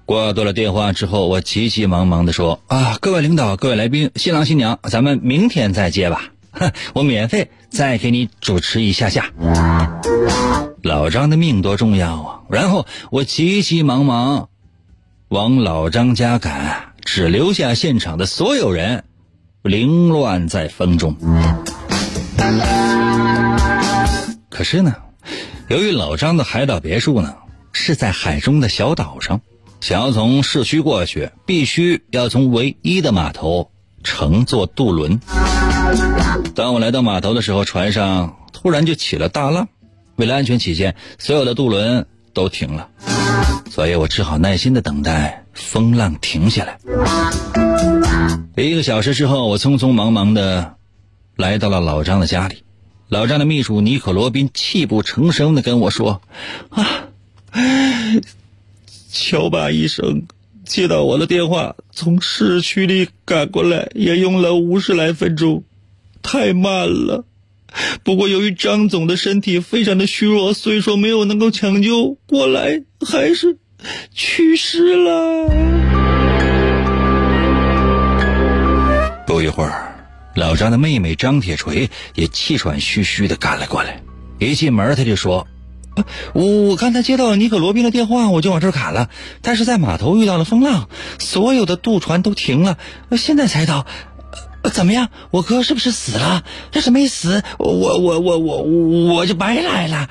[0.04, 9.32] 挂断了电话之后，我急急忙忙的说：“啊，各位领导，各位来宾，新郎新娘，咱们明天再接吧，哼 我免费再给你主持一下下。”
[10.82, 12.40] 老张的命多重要啊！
[12.50, 14.48] 然后我急急忙忙
[15.28, 19.04] 往老张家赶，只留下现场的所有人
[19.62, 21.16] 凌乱在风中。
[24.50, 24.96] 可是呢，
[25.68, 27.36] 由于老张的海岛别墅呢
[27.72, 29.40] 是在海中的小岛上，
[29.80, 33.70] 想要从市区过去，必须要从唯一的码头
[34.02, 35.20] 乘坐渡轮。
[36.54, 39.68] 当我来到码头的时候，船上突然就起了大浪，
[40.16, 42.88] 为了安全起见，所有的渡轮都停了，
[43.70, 46.78] 所以我只好耐心的等待风浪停下来。
[48.56, 50.74] 一个小时之后，我匆匆忙忙的
[51.36, 52.62] 来到了老张的家里。
[53.08, 56.22] 老张的秘书尼可罗宾泣不成声的跟我说
[56.70, 57.04] ：“啊，
[59.10, 60.22] 乔巴医生
[60.64, 65.62] 接到我的电话，从市区里赶过来，也用了五十来分钟，
[66.22, 67.24] 太慢了。
[68.02, 73.56] 不过由于张总的身体非常的虚弱，所以说没有能够抢救过来，还是
[74.14, 75.48] 去世了。”
[79.26, 79.88] 不一会儿。
[80.34, 84.02] 老张的妹妹张铁锤也气喘吁吁的赶了过来，
[84.38, 85.46] 一进门他就说
[86.32, 89.10] ：“我我刚才接到尼克罗宾的电话，我就往这儿赶了，
[89.42, 92.78] 但是在码头遇到了风浪，所有的渡船都停了，
[93.16, 93.86] 现在才到。
[94.70, 95.08] 怎么样？
[95.30, 96.44] 我哥是不是死了？
[96.72, 98.62] 要是没死，我我我我
[99.14, 100.08] 我就白来了。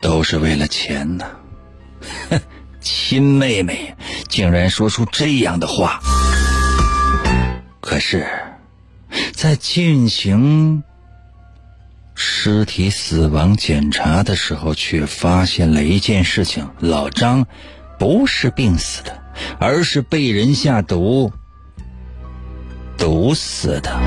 [0.00, 1.24] 都是为了钱呢。”
[2.30, 2.40] 哼。
[2.82, 3.94] 亲妹妹
[4.26, 6.00] 竟然说出这样的话，
[7.78, 8.26] 可是，
[9.34, 10.82] 在进行
[12.14, 17.46] 尸体死亡检查的时候，却发现了一件事情：老张
[17.98, 19.19] 不是病死的，
[19.58, 21.32] 而是被人下毒
[22.98, 24.00] 毒死的。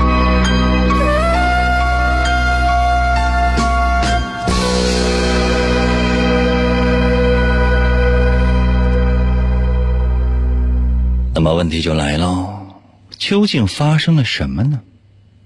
[11.34, 12.80] 那么问题就来了，
[13.18, 14.80] 究竟发生了什么呢？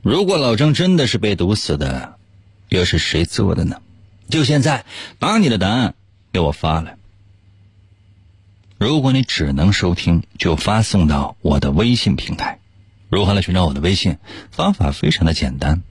[0.03, 2.15] 如果老张真的是被毒死的，
[2.69, 3.81] 又是谁做的呢？
[4.29, 4.85] 就现在，
[5.19, 5.95] 把你的答案
[6.31, 6.98] 给我发来。
[8.79, 12.61] 如果你只能收听，就发送到我的微信平台。
[13.09, 14.19] 如何来寻找我的微信？
[14.53, 15.83] 方法非常的简单，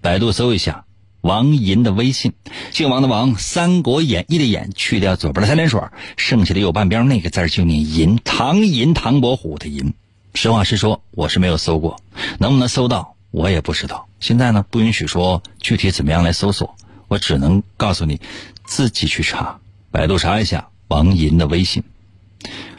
[0.00, 0.84] 百度搜一下。
[1.20, 2.32] 王银的微信，
[2.72, 5.80] 姓王的王，《三国演义》的演，去掉左边的三点水，
[6.16, 9.92] 剩下的右半边那个字就念银，唐银，唐伯虎的银。
[10.34, 12.00] 实话实说，我是没有搜过，
[12.38, 14.08] 能不能搜到我也不知道。
[14.20, 16.76] 现在呢，不允许说具体怎么样来搜索，
[17.08, 18.20] 我只能告诉你，
[18.64, 19.58] 自己去查，
[19.90, 21.82] 百度查一下王银的微信。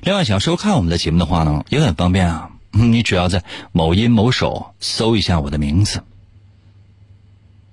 [0.07, 3.43] 另外，想收看我们的节目的话呢，也很方便啊， 你只要在
[3.73, 6.01] 某音某手搜一下我的名字。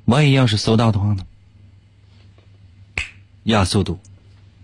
[0.06, 1.24] 万一要是搜到的话呢？
[3.44, 4.00] 压速度，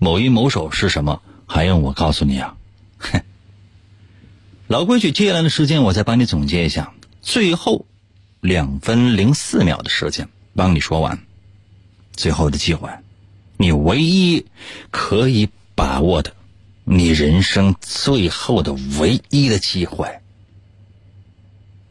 [0.01, 1.23] 某音某手是什么？
[1.47, 2.57] 还用我告诉你啊？
[2.99, 3.23] 哼！
[4.67, 6.93] 老规矩，接下来的时间我再帮你总结一下，
[7.23, 7.87] 最后
[8.41, 11.21] 两分零四秒的时间帮你说完。
[12.15, 12.91] 最后的机会，
[13.59, 14.45] 你唯一
[14.91, 16.35] 可以把握的，
[16.93, 20.09] 你人生最后的唯一的机会，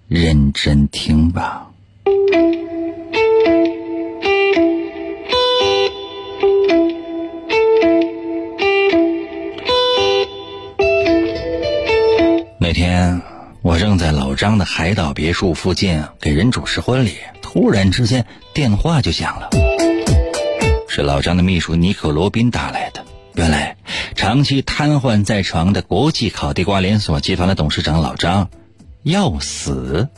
[0.10, 1.66] 认真听吧。
[12.60, 13.22] 那天
[13.62, 19.50] 我正在老张的海岛别墅附近给人主持婚礼，突然之间电话就响了，
[20.90, 23.06] 是老张的秘书尼克罗宾打来的。
[23.40, 23.78] 原来
[24.16, 28.50] 长期瘫痪在床的国际烤地瓜连锁集团的董事长老张
[29.04, 30.10] 要死。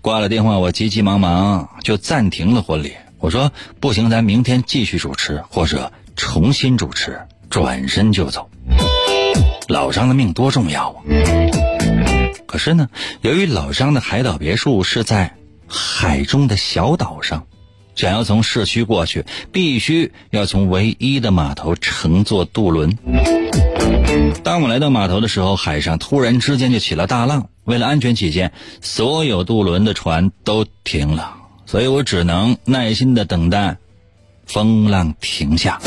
[0.00, 2.94] 挂了电话，我急急忙忙就暂停了婚礼。
[3.20, 8.50] 我说不行，咱明天继续主持，或者重新主持，转身就走。
[9.68, 10.98] 老张的命多重要啊！
[12.44, 12.88] 可是呢，
[13.20, 15.36] 由于老张的海岛别墅是在
[15.68, 17.46] 海中的小岛上，
[17.94, 22.96] 想要从市区过去，必须要从唯一的码头乘坐渡轮。
[24.42, 31.34] 当我来到码头的时候，海上突然之间就起了大浪，为了安全起见，所有渡轮的船都停了，
[31.66, 33.76] 所以我只能耐心的等待
[34.46, 35.80] 风浪停下。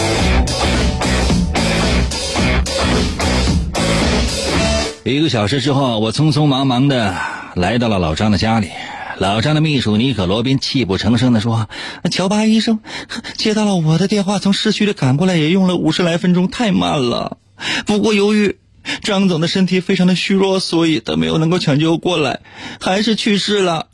[5.04, 7.16] 一个小时之后，我匆匆忙忙的
[7.56, 8.70] 来到了老张的家里。
[9.20, 11.68] 老张的秘书尼可罗宾泣不成声的说
[12.12, 12.80] ：“乔巴医生
[13.36, 17.38] 接到了我的电话，从市区里赶过来，也用了五十来分钟，太慢了。
[17.88, 18.58] 不过由于
[19.02, 22.42] 张总的身体非常的虚弱，所以他没有能够抢救过来，
[22.80, 23.88] 还是去世了。”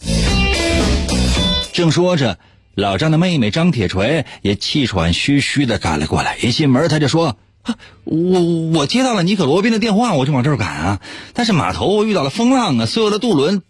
[1.71, 2.37] 正说着，
[2.75, 6.37] 老张的妹妹张铁锤也气喘吁吁的赶了过来。
[6.41, 7.37] 一进门，他就说。
[8.03, 8.41] 我
[8.73, 10.99] 我接到了尼可罗宾的电话，我就往这儿赶啊。
[11.33, 13.61] 但是码头遇到了风浪啊，所有的渡轮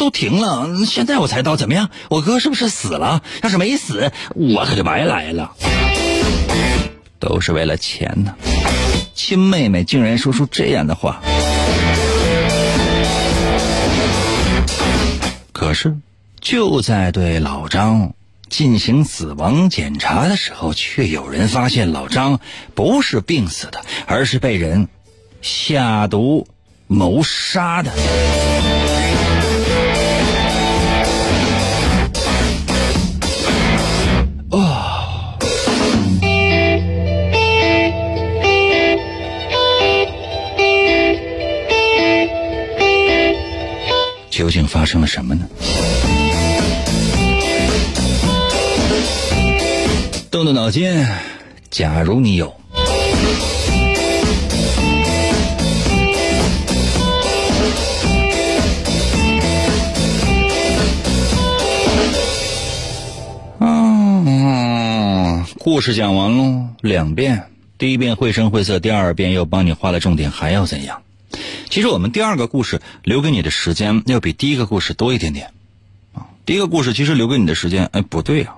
[0.00, 1.90] 都停了，现在我才到，怎么样？
[2.08, 3.22] 我哥是不是死了？
[3.42, 5.52] 要是没死，我可就白来了。
[7.18, 8.34] 都是为了钱呢，
[9.14, 11.20] 亲妹妹竟然说出这样的话。
[15.52, 15.94] 可是，
[16.40, 18.14] 就在对老张
[18.48, 22.40] 进行死亡检查的时候，却有人发现老张
[22.74, 24.88] 不是病死的，而是被人
[25.42, 26.48] 下毒
[26.86, 27.92] 谋杀的。
[44.40, 45.46] 究竟发生了什么呢？
[50.30, 51.06] 动动脑筋，
[51.68, 52.50] 假如你有。
[63.58, 67.44] 嗯，故事讲完喽，两遍。
[67.76, 71.02] 第一遍绘声绘色，第二遍又帮你画了重点，还要怎样？
[71.70, 75.54] 其实我们第二个故事留给你的时间要比第一个故事多一点点
[76.12, 76.26] 啊。
[76.44, 78.56] 第一个故事其实留给你的时间，哎，不对啊，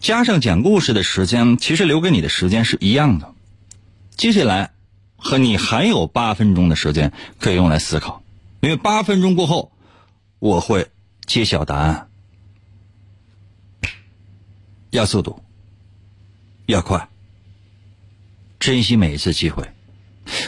[0.00, 3.32] 加上讲故事的时间，其实留给你的时间是一样的。
[4.16, 4.72] 接下来
[5.16, 8.24] 和你还有八分钟的时间可以用来思考，
[8.60, 9.70] 因为八分钟过后
[10.40, 10.88] 我会
[11.24, 12.08] 揭晓答案。
[14.90, 15.40] 要速度，
[16.66, 17.08] 要快，
[18.58, 19.64] 珍惜每一次机会。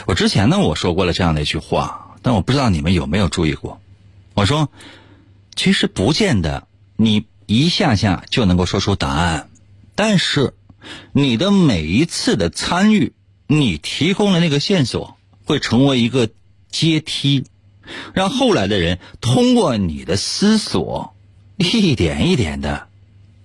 [0.05, 3.81] 我之前呢，我说过了这样的一句话，但我不知道你们有没有注意过。
[4.33, 4.69] 我说，
[5.55, 9.49] 其实不见得你一下下就能够说出答案，
[9.95, 10.53] 但是
[11.11, 13.13] 你的每一次的参与，
[13.47, 16.29] 你提供的那个线索，会成为一个
[16.69, 17.45] 阶梯，
[18.13, 21.15] 让后来的人通过你的思索，
[21.57, 22.87] 一点一点的。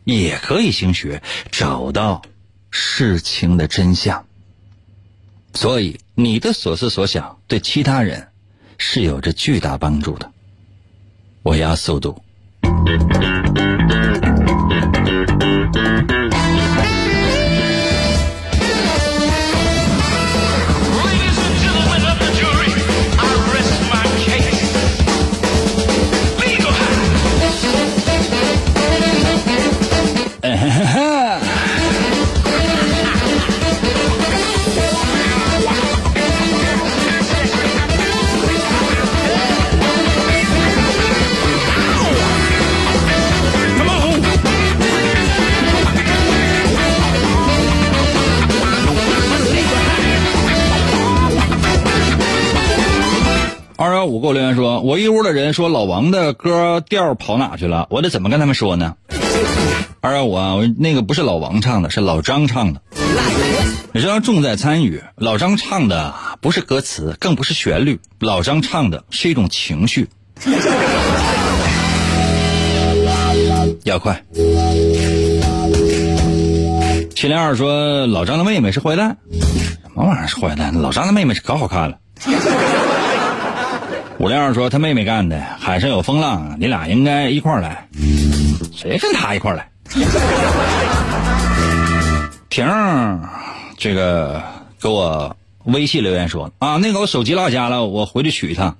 [0.04, 1.22] 也可以兴学，
[1.52, 2.22] 找到
[2.70, 4.24] 事情的真相。
[5.55, 8.26] 所以，你的所思所想对其他人
[8.78, 10.30] 是有着巨大帮助的。
[11.42, 12.22] 我要速度。
[54.01, 58.94] 幺五给我留言说，我一屋的人说老王的歌调跑哪去了，我得怎么跟他们说呢？
[60.01, 62.80] 二幺五啊，我那个不是老王唱的，是老张唱的。
[63.92, 70.09] 你知道重在参与，老张唱的不是歌词，更不是旋律，老张唱的是一种情绪。
[73.84, 74.24] 要快。
[77.14, 80.72] 七零二说老张的妹妹是坏蛋，什么玩意儿是坏蛋？
[80.80, 81.98] 老张的妹妹是可好看了。
[84.20, 87.88] 五零二说他妹妹干的，海上有风浪，你俩应该一块儿来。
[88.70, 89.66] 谁跟他一块儿来？
[92.50, 93.18] 婷儿，
[93.78, 94.42] 这个
[94.78, 98.76] 给我微信留言说啊，那个我手机落家了，我回去取一趟。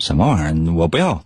[0.00, 0.72] 什么玩意儿？
[0.72, 1.22] 我不要，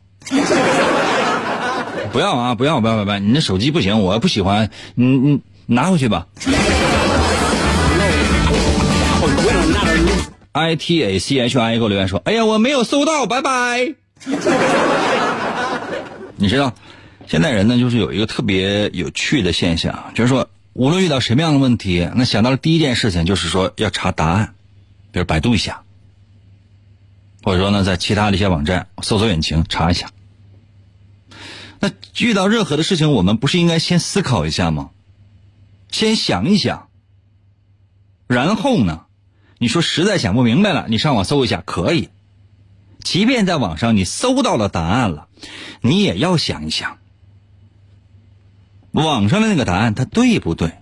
[2.12, 2.55] 不要啊！
[2.55, 3.18] 不要不要不要！
[3.18, 6.27] 你那手机不行，我不喜欢，你你拿回去吧。
[10.57, 13.95] I T A C H I 给我留言说：“哎呀，我没有搜到，拜拜。
[16.37, 16.73] ”你知道，
[17.27, 24.55] 现在人呢，就是有一个特别有趣的现象，就是说，无论遇到什么样的问题，那想到的第一件事情就是说要查答案，
[25.13, 25.83] 比如百度一下，
[27.43, 30.09] 或者说呢，在其他的一些网站搜索引擎查一下。
[31.81, 34.89] 那遇到任何的事情，我们不是应该先思考一下吗？
[35.91, 36.89] 先想一想，
[38.27, 39.03] 然后呢？
[39.59, 42.11] 你说实在想不明白了，你上网搜一下可以。
[43.03, 45.29] 即便在网上你搜到了答案了，
[45.81, 46.99] 你也要想一想，
[48.91, 50.73] 网上的那个答案它对不对？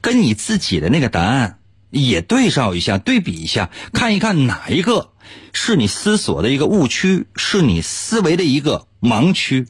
[0.00, 1.60] 跟你自己的那个答案
[1.90, 5.12] 也对照一下，对比一下，看一看哪一个
[5.52, 9.68] 是你思索的一个误区，是你思维的一个盲区。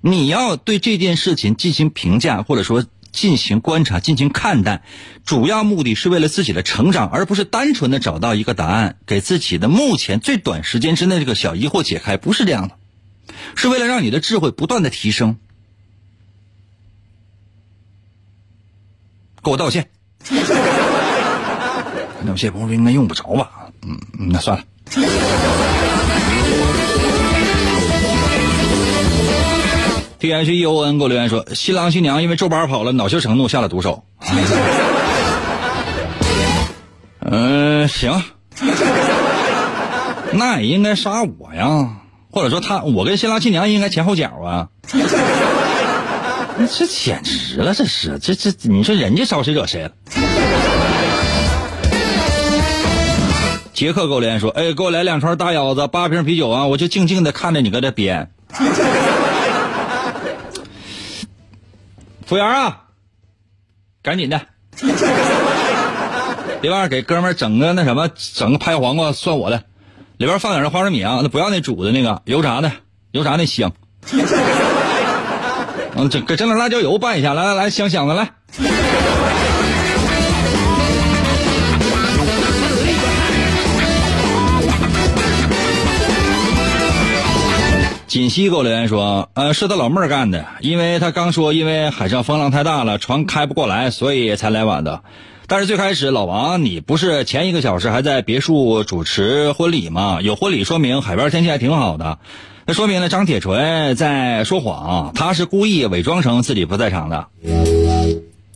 [0.00, 4.82] 你要对这件事情进行评价，或者说进行观察、进行看待，
[5.24, 12.76] 主要目的是为了自己的成长，而不是单纯的找到一个答案，给自己的目前最短时间之内这个小疑惑解开，不是这样的，
[13.56, 15.38] 是为了让你的智慧不断的提升。
[19.42, 19.88] 给我道歉。
[22.22, 23.70] 那这不应该用不着吧？
[23.82, 23.98] 嗯，
[24.30, 24.64] 那算了。
[30.20, 34.04] T H E O N 给我留言说，新郎新娘因为周班跑了，恼羞成怒下了毒手。
[37.20, 38.22] 嗯、 行，
[40.32, 41.88] 那也应该杀我呀，
[42.30, 44.68] 或者说他，我跟新郎新娘应该前后脚啊。
[46.70, 49.90] 这简直了，这是这这，你说人家招谁惹谁了？
[53.72, 56.66] 杰克给我留言说：“哎，给我来两串大腰子，八瓶啤酒啊！
[56.66, 58.30] 我就静静的看着你搁这编。”
[62.30, 62.82] 服务员啊，
[64.04, 64.40] 赶紧的，
[66.62, 69.64] 另外给哥们儿整个那什么，整个拍黄瓜算我的，
[70.16, 72.70] 里边放点那花生米啊，那不要那煮的那个油炸的，
[73.10, 73.72] 油炸那香。
[75.96, 78.30] 嗯，整给整点辣椒油拌一下，来来来，香香的来。
[88.10, 95.02] 锦溪给我留言说，呃，是他老妹儿干的，因为他刚说，因为海上风浪太大了，船开不过来，所以才来晚的。
[95.46, 100.18] 但是最开始，老王，你不是前一个小时还在别墅主持婚礼吗？
[100.22, 102.18] 有婚礼说明海边天气还挺好的，
[102.66, 107.28] 那说明了张铁锤在说谎，他是故意伪装成自己不在场的。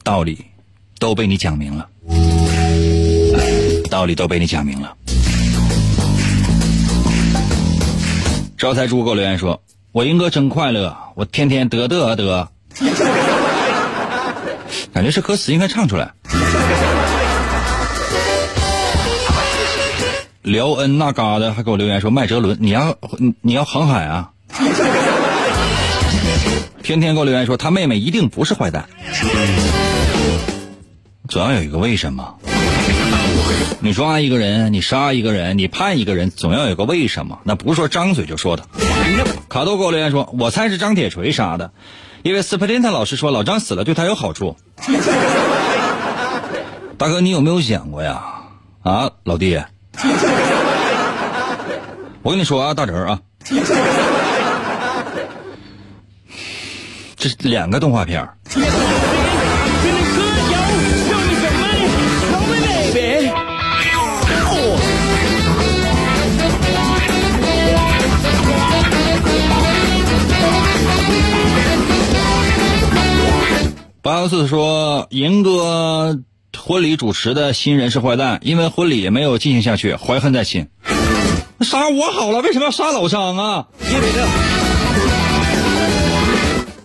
[0.03, 0.47] 道理
[0.99, 1.87] 都被你讲明了，
[3.89, 4.97] 道理都被你讲明了。
[8.65, 9.61] 招财猪给我留言说
[9.93, 12.49] ：“我英哥真快乐，我天天得得得，
[14.91, 16.13] 感觉这歌词应该唱出来。”
[20.41, 22.97] 辽恩那嘎达还给我留言说：“麦哲伦，你要
[23.43, 24.31] 你要航海啊！”
[26.83, 28.89] 天天给我留言说：“他妹妹一定不是坏蛋。”
[31.29, 32.39] 总要有一个为什么。
[33.85, 37.39] 你抓一个人，你杀一个人，你判一个人，总要有个为什么。
[37.45, 38.65] 那不是说张嘴就说的。
[39.51, 41.71] 卡多给我留言说：“我猜是张铁锤杀的，
[42.23, 44.57] 因为斯普林特老师说老张死了对他有好处。
[46.97, 48.25] ”大哥，你有没有想过呀？
[48.83, 49.63] 啊，老弟，
[52.23, 53.21] 我跟你说啊，大侄儿啊，
[57.17, 58.35] 这是两个动画片儿
[74.05, 76.21] 八幺四说，银哥
[76.55, 80.69] 婚礼主持的新人是坏蛋，因为婚礼没有进行下去，怀恨在心。
[81.63, 83.67] 杀我好了，为什么要杀老张啊？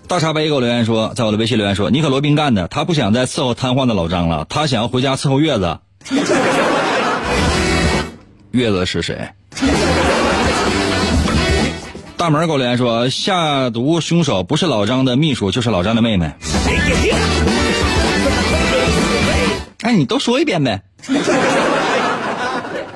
[0.08, 5.78] 大茶杯给我留言说，在我的微信留言说，你可罗宾干的，他不想再伺候瘫痪的老张了，他想要回家伺候月子。
[8.52, 9.28] 月子是谁？
[12.20, 16.30] 大门给我留言说，下毒凶手不是老张的秘书，就是老张的妹妹。
[19.84, 20.82] 哎，你都说一遍呗。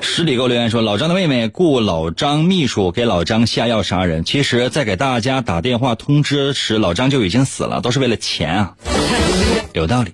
[0.02, 8.74] 十里给我留言说，老张的妹妹雇老张秘书给老张下药杀人，其实，在给大家打电话通知时，老张就已经死了，都是为了钱啊。
[9.72, 10.12] 有道理。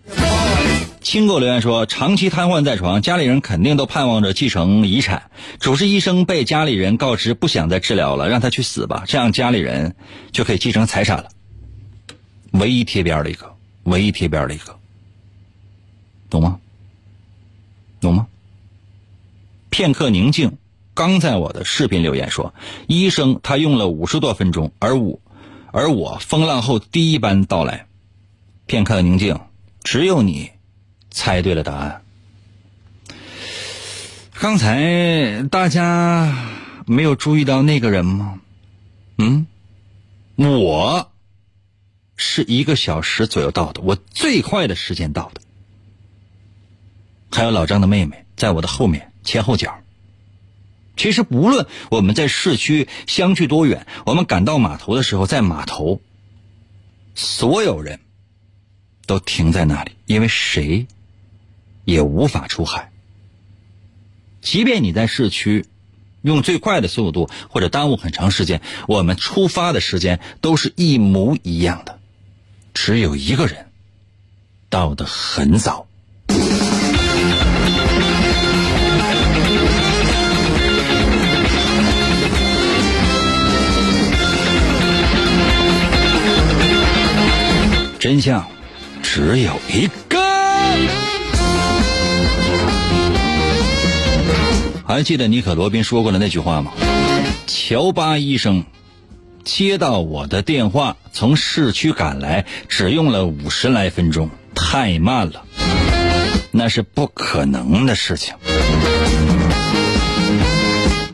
[1.00, 5.30] 青给我留言说，长期瘫痪在床，家里人肯定都盼望着继承遗产。
[5.58, 9.96] 主治医生被家里人告知不想再治疗了，让他去死吧，这样家里人
[10.30, 11.28] 就可以继承财产了。
[12.52, 14.76] 唯一贴边的一个，唯一贴边的一个，
[16.28, 16.60] 懂吗？
[18.00, 18.26] 懂吗？
[19.70, 20.58] 片刻宁静，
[20.92, 22.52] 刚在我的视频留言说，
[22.88, 25.18] 医生他用了五十多分钟，而我，
[25.72, 27.86] 而我风浪后第一班到来。
[28.66, 29.40] 片刻宁静，
[29.82, 30.50] 只有你
[31.10, 32.02] 猜对了答案。
[34.34, 36.34] 刚才大家
[36.86, 38.40] 没有注意到那个人吗？
[39.18, 39.46] 嗯，
[40.36, 41.12] 我
[42.16, 45.42] 是一个小时左右到的，我最快的时间到的。
[47.30, 49.78] 还有老张的妹妹在我的后面前后脚。
[50.96, 56.00] 其实不论我们在市区相距多远，我们赶到码头的时候，在码头，
[57.14, 58.00] 所有人
[59.06, 60.86] 都停在那里，因为谁
[61.90, 62.92] 也无法出海。
[64.40, 65.66] 即便你在市区
[66.22, 71.98] 用最快的速度或者耽误很长时间，我们出发的时间都是一模一样的。
[72.72, 73.66] 只有一个人
[74.68, 75.88] 到的很早。
[87.98, 88.48] 真相
[89.02, 91.09] 只有一个。
[94.90, 96.72] 还记得尼可罗宾说过的那句话吗？
[97.46, 98.64] 乔巴医生
[99.44, 105.44] 接到我的电话，从市区赶来，只用了五十来分钟，太慢了，
[106.50, 108.34] 那是不可能的事情。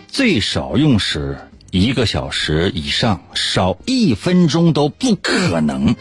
[0.09, 1.37] 最少用时
[1.71, 5.95] 一个小时以上，少一分钟都不可能。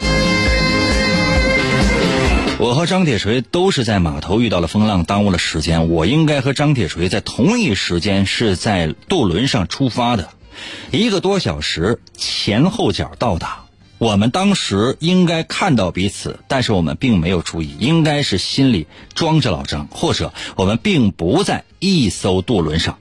[2.57, 5.89] 我和张铁锤都是在码头遇到了风浪，耽误了时间。
[5.89, 10.29] 我应该和张铁锤在同一时间是在渡轮上出发的，
[10.89, 13.65] 一个多小时前后脚到达。
[13.97, 22.97] 我们当时应该看到彼此，但是我们并没有注意，应该是心里装着老张，或者我们并不在一艘渡轮上。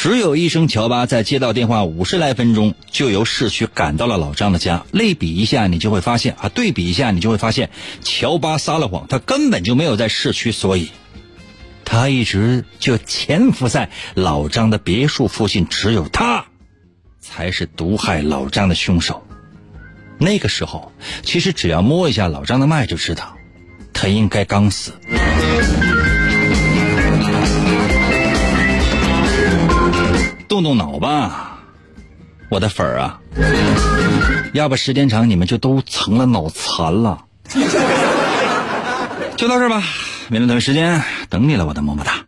[0.00, 4.86] 只有医生乔巴在接到电话五十来分钟，就由市区赶到了老张的家。
[4.92, 7.68] 类比一下，你就会发现啊，对比一下，你就会发现，
[8.04, 10.90] 乔巴撒了谎，他根本就没有在市区，所以，
[11.84, 15.66] 他一直就潜伏在老张的别墅附近。
[15.66, 16.46] 只有他，
[17.18, 19.26] 才是毒害老张的凶手。
[20.16, 20.92] 那个时候，
[21.24, 23.36] 其实只要摸一下老张的脉，就知道，
[23.92, 24.92] 他应该刚死。
[30.48, 31.58] 动动脑吧，
[32.50, 33.20] 我的粉儿啊！
[34.54, 37.22] 要不时间长，你们就都成了脑残了。
[39.36, 39.82] 就到这儿吧，
[40.28, 42.24] 明天同一时间等你了，我的么么哒。